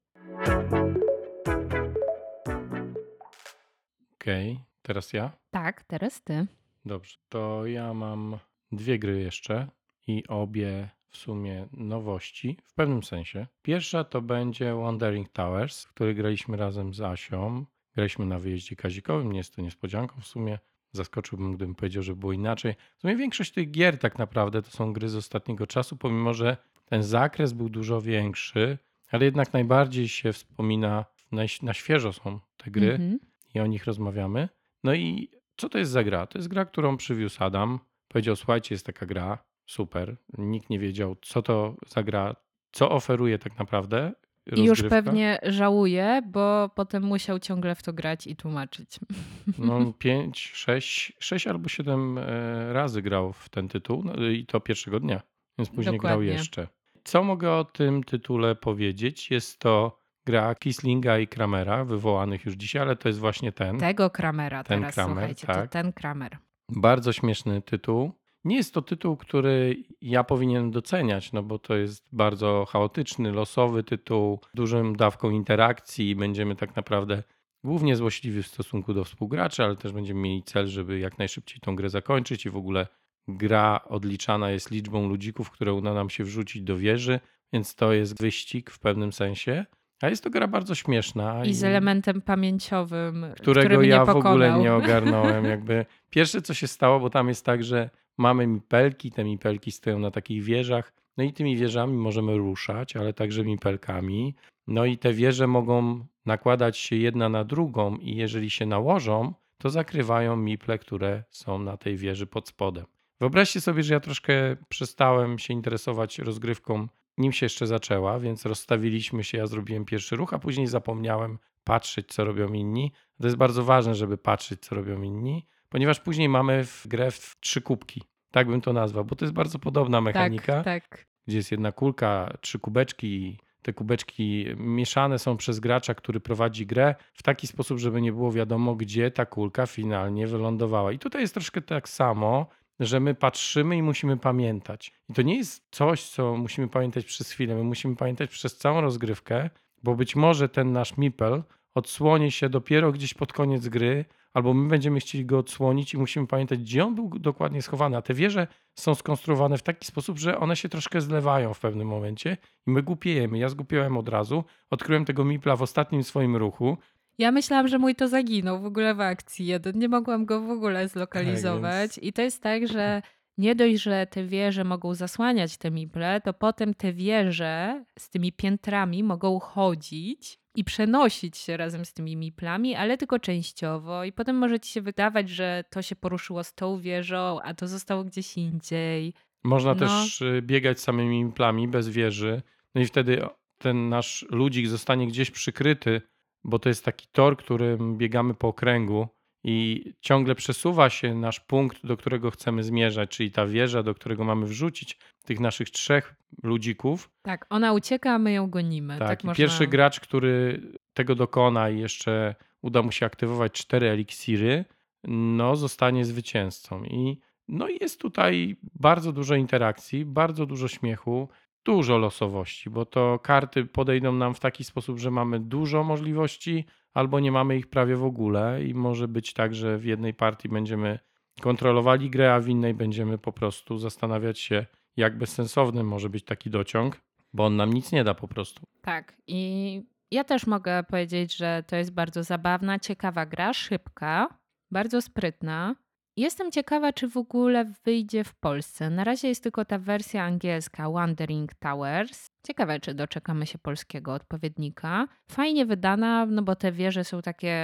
[4.30, 4.66] Okej, okay.
[4.82, 5.32] teraz ja?
[5.52, 6.48] Tak, teraz ty.
[6.86, 8.38] Dobrze, to ja mam
[8.72, 9.68] dwie gry jeszcze
[10.08, 13.48] i obie w sumie nowości w pewnym sensie.
[13.62, 17.66] Pierwsza to będzie Wandering Towers, w której graliśmy razem z Asią.
[17.96, 20.60] Graliśmy na wyjeździe kazikowym, nie jest to niespodzianką w sumie.
[20.92, 22.76] Zaskoczyłbym, gdybym powiedział, że było inaczej.
[22.98, 26.58] W sumie większość tych gier tak naprawdę to są gry z ostatniego czasu, pomimo że
[26.86, 28.78] ten zakres był dużo większy,
[29.12, 32.96] ale jednak najbardziej się wspomina, na, na świeżo są te gry.
[32.96, 34.50] Mm -hmm i o nich rozmawiamy.
[34.84, 36.28] No i co to jest za gra?
[36.28, 37.80] To jest gra, którą przywiózł Adam.
[38.08, 40.18] Powiedział, słuchajcie, jest taka gra, super.
[40.38, 42.36] Nikt nie wiedział, co to za gra,
[42.72, 44.14] co oferuje tak naprawdę.
[44.56, 49.00] I już pewnie żałuje, bo potem musiał ciągle w to grać i tłumaczyć.
[49.58, 54.60] No, pięć, sześć, sześć albo siedem e, razy grał w ten tytuł no, i to
[54.60, 55.22] pierwszego dnia,
[55.58, 56.00] więc później Dokładnie.
[56.00, 56.68] grał jeszcze.
[57.04, 59.32] Co mogę o tym tytule powiedzieć?
[59.32, 59.99] Jest to
[60.30, 63.78] gra Kislinga i Kramera, wywołanych już dzisiaj, ale to jest właśnie ten.
[63.78, 65.62] Tego Kramera ten teraz, Kramer, słuchajcie, tak.
[65.62, 66.38] to ten Kramer.
[66.70, 68.12] Bardzo śmieszny tytuł.
[68.44, 73.84] Nie jest to tytuł, który ja powinien doceniać, no bo to jest bardzo chaotyczny, losowy
[73.84, 76.16] tytuł, dużym dawką interakcji.
[76.16, 77.24] Będziemy tak naprawdę
[77.64, 81.76] głównie złośliwi w stosunku do współgraczy, ale też będziemy mieli cel, żeby jak najszybciej tą
[81.76, 82.88] grę zakończyć i w ogóle
[83.28, 87.20] gra odliczana jest liczbą ludzików, które uda nam się wrzucić do wieży,
[87.54, 89.66] więc to jest wyścig w pewnym sensie.
[90.02, 91.46] A jest to gra bardzo śmieszna.
[91.46, 95.46] I, z elementem pamięciowym, którego ja w ogóle nie ogarnąłem.
[95.46, 100.00] Jakby pierwsze, co się stało, bo tam jest tak, że mamy mipelki, te mipelki stoją
[100.00, 104.36] na takich wieżach, no i tymi wieżami możemy ruszać, ale także mipelkami.
[104.68, 109.70] No i te wieże mogą nakładać się jedna na drugą i jeżeli się nałożą, to
[109.70, 112.86] zakrywają miple, które są na tej wieży pod spodem.
[113.20, 116.88] Wyobraźcie sobie, że ja troszkę przestałem się interesować rozgrywką
[117.20, 122.08] nim się jeszcze zaczęła, więc rozstawiliśmy się, ja zrobiłem pierwszy ruch, a później zapomniałem patrzeć,
[122.08, 122.92] co robią inni.
[123.22, 127.38] To jest bardzo ważne, żeby patrzeć, co robią inni, ponieważ później mamy w grę w
[127.40, 128.04] trzy kubki.
[128.32, 131.06] Tak bym to nazwał, bo to jest bardzo podobna mechanika, tak, tak.
[131.28, 133.40] gdzie jest jedna kulka, trzy kubeczki.
[133.62, 138.32] Te kubeczki mieszane są przez gracza, który prowadzi grę w taki sposób, żeby nie było
[138.32, 140.92] wiadomo, gdzie ta kulka finalnie wylądowała.
[140.92, 142.48] I tutaj jest troszkę tak samo,
[142.80, 144.94] że my patrzymy i musimy pamiętać.
[145.10, 147.56] I to nie jest coś, co musimy pamiętać przez chwilę.
[147.56, 149.50] My musimy pamiętać przez całą rozgrywkę,
[149.84, 151.44] bo być może ten nasz mipel
[151.76, 156.28] odsłoni się dopiero gdzieś pod koniec gry, albo my będziemy chcieli go odsłonić i musimy
[156.28, 157.98] pamiętać, gdzie on był dokładnie schowany.
[157.98, 161.88] A te wieże są skonstruowane w taki sposób, że one się troszkę zlewają w pewnym
[161.88, 163.38] momencie i my głupiejemy.
[163.38, 166.78] Ja zgłupiałem od razu, odkryłem tego mipla w ostatnim swoim ruchu.
[167.20, 169.80] Ja myślałam, że mój to zaginął w ogóle w akcji jeden.
[169.80, 171.96] Nie mogłam go w ogóle zlokalizować.
[171.96, 172.04] Tak.
[172.04, 173.02] I to jest tak, że
[173.38, 178.34] nie dość, że te wieże mogą zasłaniać te miple, to potem te wieże z tymi
[178.34, 184.04] piętrami mogą chodzić i przenosić się razem z tymi miplami, ale tylko częściowo.
[184.04, 187.68] I potem może ci się wydawać, że to się poruszyło z tą wieżą, a to
[187.68, 189.14] zostało gdzieś indziej.
[189.44, 189.80] Można no.
[189.80, 192.42] też y, biegać samymi miplami bez wieży.
[192.76, 193.22] No i wtedy
[193.58, 196.02] ten nasz ludzik zostanie gdzieś przykryty,
[196.44, 199.08] bo to jest taki tor, którym biegamy po okręgu
[199.44, 204.24] i ciągle przesuwa się nasz punkt, do którego chcemy zmierzać, czyli ta wieża, do którego
[204.24, 207.10] mamy wrzucić tych naszych trzech ludzików.
[207.22, 209.00] Tak, ona ucieka, a my ją gonimy.
[209.00, 209.44] Tak, tak można...
[209.44, 210.62] pierwszy gracz, który
[210.94, 214.66] tego dokona i jeszcze uda mu się aktywować cztery eliksiry,
[215.04, 216.84] no zostanie zwycięzcą.
[216.84, 221.30] I no jest tutaj bardzo dużo interakcji, bardzo dużo śmiechu,
[221.66, 227.20] dużo losowości, bo to karty podejdą nam w taki sposób, że mamy dużo możliwości, albo
[227.20, 231.00] nie mamy ich prawie w ogóle i może być tak, że w jednej partii będziemy
[231.42, 234.66] kontrolowali grę, a w innej będziemy po prostu zastanawiać się,
[234.98, 237.02] jak bezsensowny może być taki dociąg,
[237.34, 238.62] bo on nam nic nie da po prostu.
[238.82, 244.28] Tak i ja też mogę powiedzieć, że to jest bardzo zabawna, ciekawa gra, szybka,
[244.72, 245.76] bardzo sprytna.
[246.20, 248.90] Jestem ciekawa, czy w ogóle wyjdzie w Polsce.
[248.90, 252.28] Na razie jest tylko ta wersja angielska Wandering Towers.
[252.48, 255.08] Ciekawe, czy doczekamy się polskiego odpowiednika.
[255.32, 257.58] Fajnie wydana, no bo te wieże są takie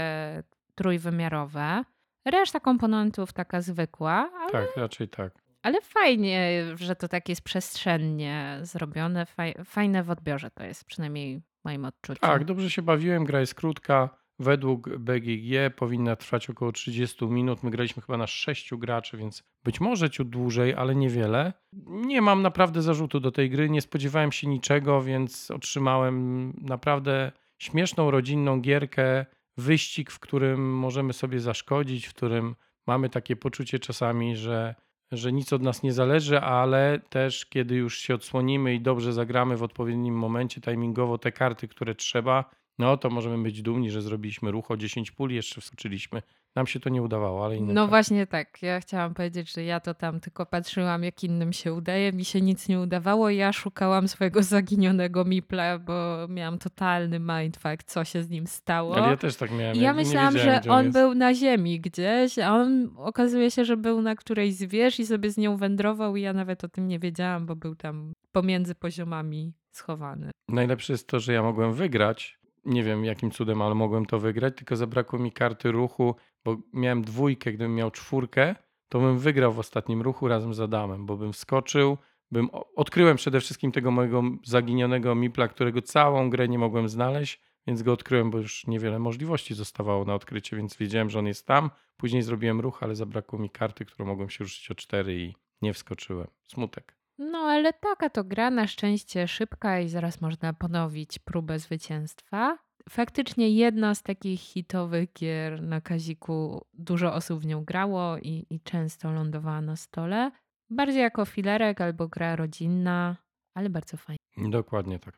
[0.75, 1.83] trójwymiarowe.
[2.25, 4.31] Reszta komponentów taka zwykła.
[4.39, 4.51] Ale...
[4.51, 5.33] Tak, raczej tak.
[5.61, 9.25] Ale fajnie, że to tak jest przestrzennie zrobione.
[9.65, 12.21] Fajne w odbiorze to jest, przynajmniej w moim odczuciu.
[12.21, 13.25] Tak, dobrze się bawiłem.
[13.25, 17.63] Gra jest krótka Według BGG powinna trwać około 30 minut.
[17.63, 21.53] My graliśmy chyba na 6 graczy, więc być może ciut dłużej, ale niewiele.
[21.87, 28.11] Nie mam naprawdę zarzutu do tej gry, nie spodziewałem się niczego, więc otrzymałem naprawdę śmieszną
[28.11, 29.25] rodzinną gierkę,
[29.57, 32.55] wyścig, w którym możemy sobie zaszkodzić, w którym
[32.87, 34.75] mamy takie poczucie czasami, że,
[35.11, 39.57] że nic od nas nie zależy, ale też kiedy już się odsłonimy i dobrze zagramy
[39.57, 42.49] w odpowiednim momencie timingowo te karty, które trzeba,
[42.79, 46.21] no to możemy być dumni, że zrobiliśmy ruch o 10 puli, jeszcze wskoczyliśmy.
[46.55, 47.75] Nam się to nie udawało, ale innym.
[47.75, 47.89] No tak.
[47.89, 48.61] właśnie tak.
[48.61, 52.13] Ja chciałam powiedzieć, że ja to tam tylko patrzyłam, jak innym się udaje.
[52.13, 53.29] Mi się nic nie udawało.
[53.29, 58.97] Ja szukałam swojego zaginionego Mipla, bo miałam totalny mindfuck, co się z nim stało.
[58.97, 59.75] Ale ja też tak miałem.
[59.75, 63.77] I ja myślałam, że on, on był na ziemi gdzieś, a on okazuje się, że
[63.77, 66.87] był na którejś z wież i sobie z nią wędrował i ja nawet o tym
[66.87, 70.31] nie wiedziałam, bo był tam pomiędzy poziomami schowany.
[70.49, 74.57] Najlepsze jest to, że ja mogłem wygrać, nie wiem jakim cudem, ale mogłem to wygrać,
[74.57, 78.55] tylko zabrakło mi karty ruchu, bo miałem dwójkę, gdybym miał czwórkę,
[78.89, 81.97] to bym wygrał w ostatnim ruchu razem z Adamem, bo bym skoczył,
[82.31, 87.83] bym odkryłem przede wszystkim tego mojego zaginionego Mipla, którego całą grę nie mogłem znaleźć, więc
[87.83, 91.69] go odkryłem, bo już niewiele możliwości zostawało na odkrycie, więc wiedziałem, że on jest tam.
[91.97, 95.73] Później zrobiłem ruch, ale zabrakło mi karty, którą mogłem się ruszyć o cztery i nie
[95.73, 96.27] wskoczyłem.
[96.47, 96.97] Smutek.
[97.17, 102.57] No, ale taka to gra na szczęście szybka i zaraz można ponowić próbę zwycięstwa.
[102.89, 108.59] Faktycznie jedna z takich hitowych gier na Kaziku, dużo osób w nią grało i, i
[108.59, 110.31] często lądowała na stole.
[110.69, 113.15] Bardziej jako filerek albo gra rodzinna,
[113.53, 114.49] ale bardzo fajnie.
[114.49, 115.17] Dokładnie tak.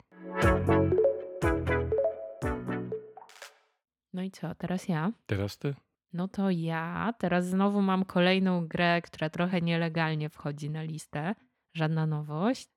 [4.13, 5.11] No i co, teraz ja?
[5.25, 5.75] Teraz ty?
[6.13, 11.35] No to ja teraz znowu mam kolejną grę, która trochę nielegalnie wchodzi na listę
[11.73, 12.69] żadna nowość.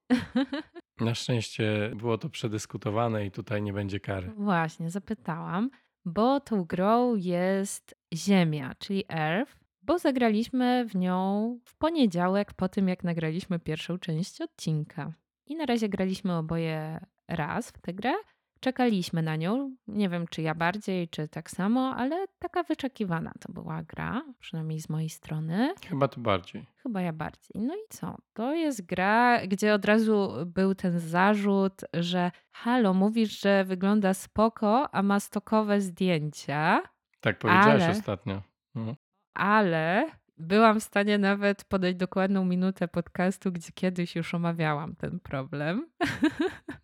[1.00, 4.30] Na szczęście było to przedyskutowane i tutaj nie będzie kary.
[4.36, 5.70] Właśnie, zapytałam,
[6.04, 12.88] bo tą grą jest Ziemia, czyli Earth, bo zagraliśmy w nią w poniedziałek po tym,
[12.88, 15.12] jak nagraliśmy pierwszą część odcinka.
[15.46, 18.12] I na razie graliśmy oboje raz w tę grę.
[18.60, 19.76] Czekaliśmy na nią.
[19.88, 24.80] Nie wiem, czy ja bardziej, czy tak samo, ale taka wyczekiwana to była gra, przynajmniej
[24.80, 25.74] z mojej strony.
[25.88, 26.66] Chyba ty bardziej.
[26.82, 27.62] Chyba ja bardziej.
[27.62, 28.16] No i co?
[28.32, 34.94] To jest gra, gdzie od razu był ten zarzut, że halo, mówisz, że wygląda spoko,
[34.94, 36.82] a ma stokowe zdjęcia.
[37.20, 38.42] Tak powiedziałaś ale, ostatnio.
[38.76, 38.96] Mhm.
[39.34, 40.06] Ale
[40.40, 45.86] byłam w stanie nawet podać dokładną minutę podcastu, gdzie kiedyś już omawiałam ten problem.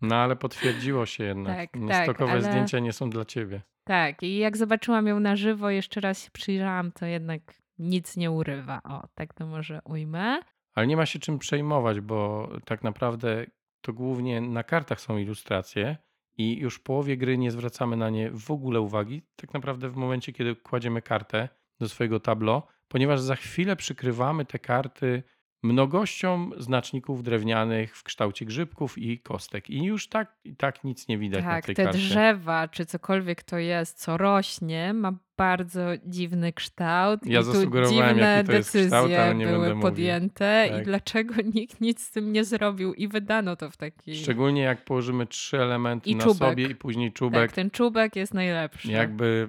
[0.02, 1.56] No ale potwierdziło się jednak.
[1.56, 2.42] Tak, tak, Stokowe ale...
[2.42, 3.62] zdjęcia nie są dla ciebie.
[3.84, 7.40] Tak, i jak zobaczyłam ją na żywo, jeszcze raz się przyjrzałam, to jednak
[7.78, 8.80] nic nie urywa.
[8.84, 10.40] O, tak to może ujmę.
[10.74, 13.46] Ale nie ma się czym przejmować, bo tak naprawdę
[13.80, 15.96] to głównie na kartach są ilustracje
[16.38, 19.22] i już w połowie gry nie zwracamy na nie w ogóle uwagi.
[19.36, 21.48] Tak naprawdę w momencie, kiedy kładziemy kartę
[21.80, 25.22] do swojego tablo, ponieważ za chwilę przykrywamy te karty
[25.62, 29.70] mnogością znaczników drewnianych w kształcie grzybków i kostek.
[29.70, 31.98] I już tak i tak nic nie widać na Tak, tej te karcie.
[31.98, 37.20] drzewa, czy cokolwiek to jest, co rośnie, ma bardzo dziwny kształt.
[37.26, 40.80] Ja i zasugerowałem, dziwne jaki to jest decyzje kształt, ale nie były podjęte Tak.
[40.80, 44.16] i dlaczego nikt nic z tym nie zrobił i wydano to w taki...
[44.16, 46.38] Szczególnie jak położymy trzy elementy I na czubek.
[46.48, 48.90] sobie i później czubek, Tak, ten czubek jest najlepszy.
[48.92, 49.48] jakby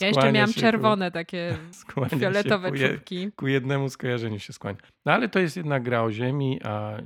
[0.00, 3.32] Ja jeszcze skłania miałam czerwone takie Ku, skłania się fioletowe ku, je, czubki.
[3.36, 4.78] ku jednemu skojarzeniu się skłania.
[5.06, 6.98] No ale to jest jednak gra o ziemi, a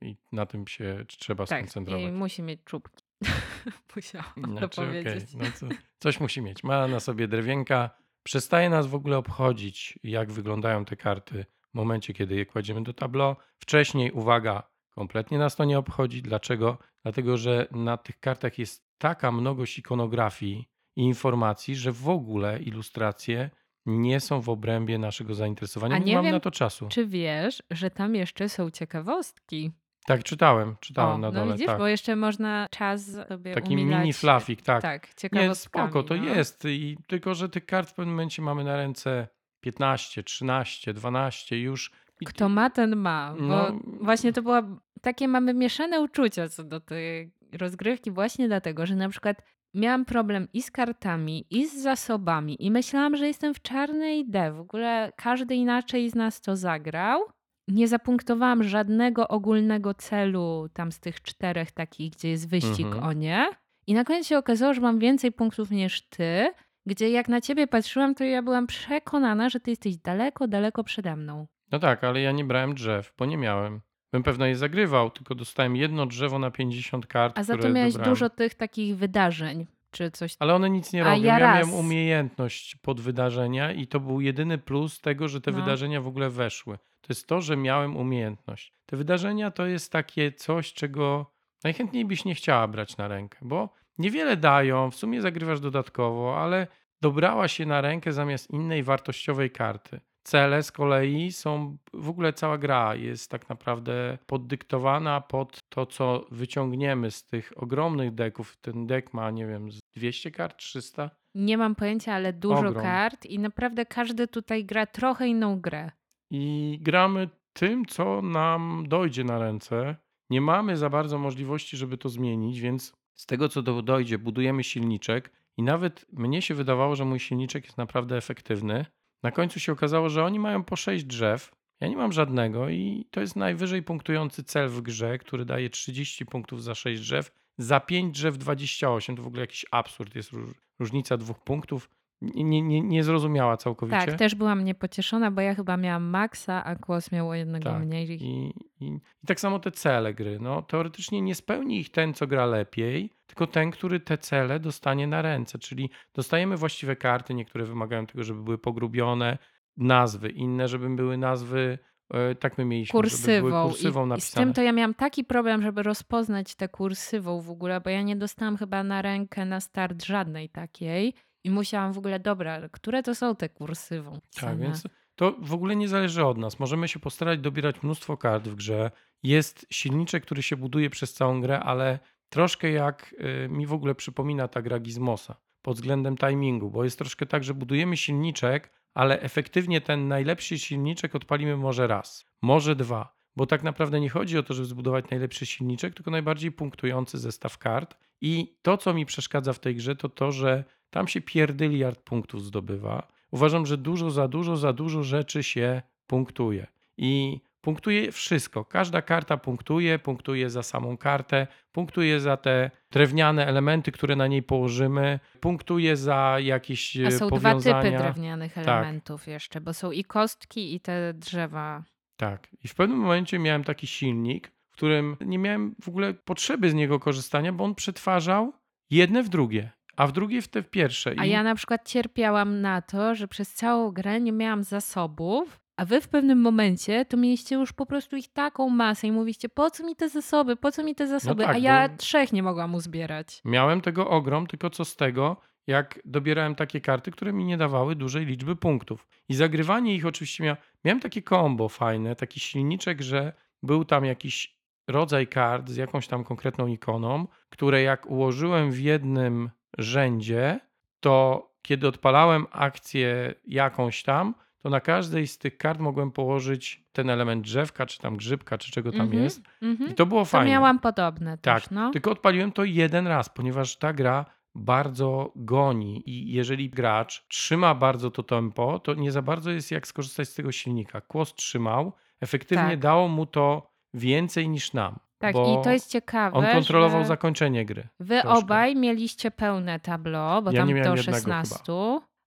[0.00, 2.02] i na tym się trzeba Tak, skoncentrować.
[2.08, 3.04] i musi mieć czubki.
[3.96, 5.34] Musiałam to Znaczy, okej, powiedzieć.
[5.34, 5.66] no co,
[5.98, 6.64] coś musi mieć.
[6.64, 7.90] Ma na sobie drewienka.
[8.22, 12.92] Przestaje nas w ogóle obchodzić, jak wyglądają te karty w momencie, kiedy je kładziemy do
[12.92, 13.36] tableau.
[13.58, 16.22] Wcześniej, uwaga, kompletnie nas to nie obchodzi.
[16.22, 16.78] Dlaczego?
[17.02, 23.50] Dlatego, że na tych kartach jest taka mnogość ikonografii i informacji, że w ogóle ilustracje
[23.86, 25.94] nie są w obrębie naszego zainteresowania.
[25.96, 26.86] A Nie, nie mamy wiem, na to czasu.
[26.88, 29.72] Czy wiesz, że tam jeszcze są ciekawostki?
[30.06, 31.52] Tak, czytałem, czytałem O, na no dole.
[31.52, 31.78] widzisz, tak.
[31.78, 34.00] bo jeszcze można czas sobie Taki umilać.
[34.00, 34.82] mini flafik, tak.
[34.82, 35.88] Tak, Nie, ciekawostkami.
[35.88, 36.24] spoko, to no.
[36.24, 36.64] jest.
[36.64, 39.28] I tylko, że tych kart w pewnym momencie mamy na ręce
[39.60, 41.90] 15, 13, 12 już.
[42.26, 43.34] Kto ma, ten ma.
[43.38, 43.78] Bo No.
[44.00, 44.62] właśnie to była.
[45.00, 49.42] Takie mamy mieszane uczucia co do tej rozgrywki, właśnie dlatego, że na przykład
[49.74, 54.52] miałam problem i z kartami, i z zasobami, i myślałam, że jestem w czarnej D.
[54.52, 57.20] W ogóle każdy inaczej z nas to zagrał.
[57.68, 63.04] Nie zapunktowałam żadnego ogólnego celu tam z tych czterech takich, gdzie jest wyścig Mhm.
[63.04, 63.46] o nie.
[63.86, 66.50] I na koniec się okazało, że mam więcej punktów niż ty,
[66.86, 71.16] gdzie jak na ciebie patrzyłam, to ja byłam przekonana, że ty jesteś daleko, daleko przede
[71.16, 71.46] mną.
[71.72, 73.80] No tak, ale ja nie brałem drzew, bo nie miałem.
[74.14, 77.38] Bym pewno je zagrywał, tylko dostałem jedno drzewo na 50 kart.
[77.38, 78.14] A za to miałeś dobrałem.
[78.14, 80.36] dużo tych takich wydarzeń, czy coś.
[80.38, 81.22] Ale one nic nie robią.
[81.22, 85.56] ja Ja, miałem umiejętność pod wydarzenia i to był jedyny plus tego, że te No.
[85.60, 86.76] wydarzenia w ogóle weszły.
[87.00, 88.72] To jest to, że miałem umiejętność.
[88.86, 91.32] Te wydarzenia to jest takie coś, czego
[91.64, 96.66] najchętniej byś nie chciała brać na rękę, bo niewiele dają, w sumie zagrywasz dodatkowo, ale
[97.00, 100.00] dobrałaś je na rękę zamiast innej wartościowej karty.
[100.24, 106.26] Cele z kolei są, w ogóle cała gra jest tak naprawdę poddyktowana pod to, co
[106.30, 108.56] wyciągniemy z tych ogromnych deków.
[108.56, 111.10] Ten dek ma, nie wiem, z 200 kart, 300?
[111.34, 112.82] Nie mam pojęcia, ale dużo Ogrom.
[112.82, 115.90] kart i naprawdę każdy tutaj gra trochę inną grę.
[116.30, 119.96] I gramy tym, co nam dojdzie na ręce.
[120.30, 124.64] Nie mamy za bardzo możliwości, żeby to zmienić, więc z tego, co do, dojdzie, budujemy
[124.64, 125.30] silniczek.
[125.56, 128.86] I nawet mnie się wydawało, że mój silniczek jest naprawdę efektywny.
[129.24, 131.52] Na końcu się okazało, że oni mają po 6 drzew.
[131.80, 136.26] Ja nie mam żadnego i to jest najwyżej punktujący cel w grze, który daje 30
[136.26, 137.30] punktów za 6 drzew.
[137.58, 139.16] Za 5 drzew 28.
[139.16, 140.14] To w ogóle jakiś absurd.
[140.14, 141.90] Jest róż, różnica dwóch punktów.
[142.34, 144.06] Nie, nie, nie, niezrozumiała całkowicie.
[144.06, 147.82] Tak, też byłam niepocieszona, bo ja chyba miałam maksa, a Kłos miał o jednego Tak.
[147.82, 148.10] mniej.
[148.10, 150.38] I, i, I tak samo te cele gry.
[150.40, 155.06] No, teoretycznie nie spełni ich ten, co gra lepiej, tylko ten, który te cele dostanie
[155.06, 155.58] na ręce.
[155.58, 159.38] Czyli dostajemy właściwe karty, niektóre wymagają tego, żeby były pogrubione,
[159.76, 161.78] nazwy, inne, żeby były nazwy,
[162.10, 163.68] e, tak my mieliśmy, żeby były kursywą.
[163.68, 164.46] kursywą I, I z napisane.
[164.46, 168.16] tym to ja miałam taki problem, żeby rozpoznać tę kursywą w ogóle, bo ja nie
[168.16, 171.14] dostałam chyba na rękę na start żadnej takiej.
[171.44, 174.20] I musiałam w ogóle, dobra, które to są te kursywą?
[174.40, 174.82] Tak, więc
[175.14, 176.60] to w ogóle nie zależy od nas.
[176.60, 178.90] Możemy się postarać dobierać mnóstwo kart w grze.
[179.22, 183.14] Jest silniczek, który się buduje przez całą grę, ale troszkę jak
[183.44, 187.44] y, mi w ogóle przypomina ta gra Gizmosa pod względem timingu, bo jest troszkę tak,
[187.44, 193.14] że budujemy silniczek, ale efektywnie ten najlepszy silniczek odpalimy może raz, może dwa.
[193.36, 197.58] Bo tak naprawdę nie chodzi o to, żeby zbudować najlepszy silniczek, tylko najbardziej punktujący zestaw
[197.58, 197.96] kart.
[198.20, 202.44] I to, co mi przeszkadza w tej grze, to to, że tam się pierdyliard punktów
[202.44, 203.08] zdobywa.
[203.30, 206.66] Uważam, że dużo za dużo, za dużo rzeczy się punktuje.
[206.96, 208.64] I punktuje wszystko.
[208.64, 214.42] Każda karta punktuje, punktuje za samą kartę, punktuje za te drewniane elementy, które na niej
[214.42, 217.82] położymy, punktuje za jakieś A e, są dwa powiązania.
[217.82, 218.68] typy drewnianych Tak.
[218.68, 221.84] elementów jeszcze, bo są i kostki, i te drzewa.
[222.16, 222.48] Tak.
[222.64, 226.74] I w pewnym momencie miałem taki silnik, w którym nie miałem w ogóle potrzeby z
[226.74, 228.52] niego korzystania, bo on przetwarzał
[228.90, 231.14] jedne w drugie, a w drugie w te w pierwsze.
[231.18, 235.84] A ja na przykład cierpiałam na to, że przez całą grę nie miałam zasobów, a
[235.84, 239.70] wy w pewnym momencie to mieliście już po prostu ich taką masę i mówiście, po
[239.70, 242.74] co mi te zasoby, po co mi te zasoby, tak, a ja trzech nie mogłam
[242.74, 243.40] uzbierać.
[243.44, 245.36] Miałem tego ogrom, tylko co z tego?
[245.66, 249.08] jak dobierałem takie karty, które mi nie dawały dużej liczby punktów.
[249.28, 253.32] I zagrywanie ich oczywiście miał, miałem takie kombo fajne, taki silniczek, że
[253.62, 259.50] był tam jakiś rodzaj kart z jakąś tam konkretną ikoną, które jak ułożyłem w jednym
[259.78, 260.60] rzędzie,
[261.00, 267.10] to kiedy odpalałem akcję jakąś tam, to na każdej z tych kart mogłem położyć ten
[267.10, 269.42] element drzewka, czy tam grzybka, czy czego tam Mhm, jest.
[269.62, 269.90] mhm.
[269.90, 270.50] I to było To fajne.
[270.50, 271.90] miałam podobne Tak, też, no.
[271.90, 278.10] tylko odpaliłem to jeden raz, ponieważ ta gra bardzo goni i jeżeli gracz trzyma bardzo
[278.10, 281.00] to tempo, to nie za bardzo jest jak skorzystać z tego silnika.
[281.00, 282.78] Kłos trzymał, efektywnie Tak.
[282.78, 284.98] dało mu to więcej niż nam.
[285.32, 287.88] Tak, i to jest ciekawe, On kontrolował że zakończenie gry.
[288.00, 288.38] wy troszkę.
[288.38, 291.72] obaj mieliście pełne tableau, bo Ja tam do jednego 16,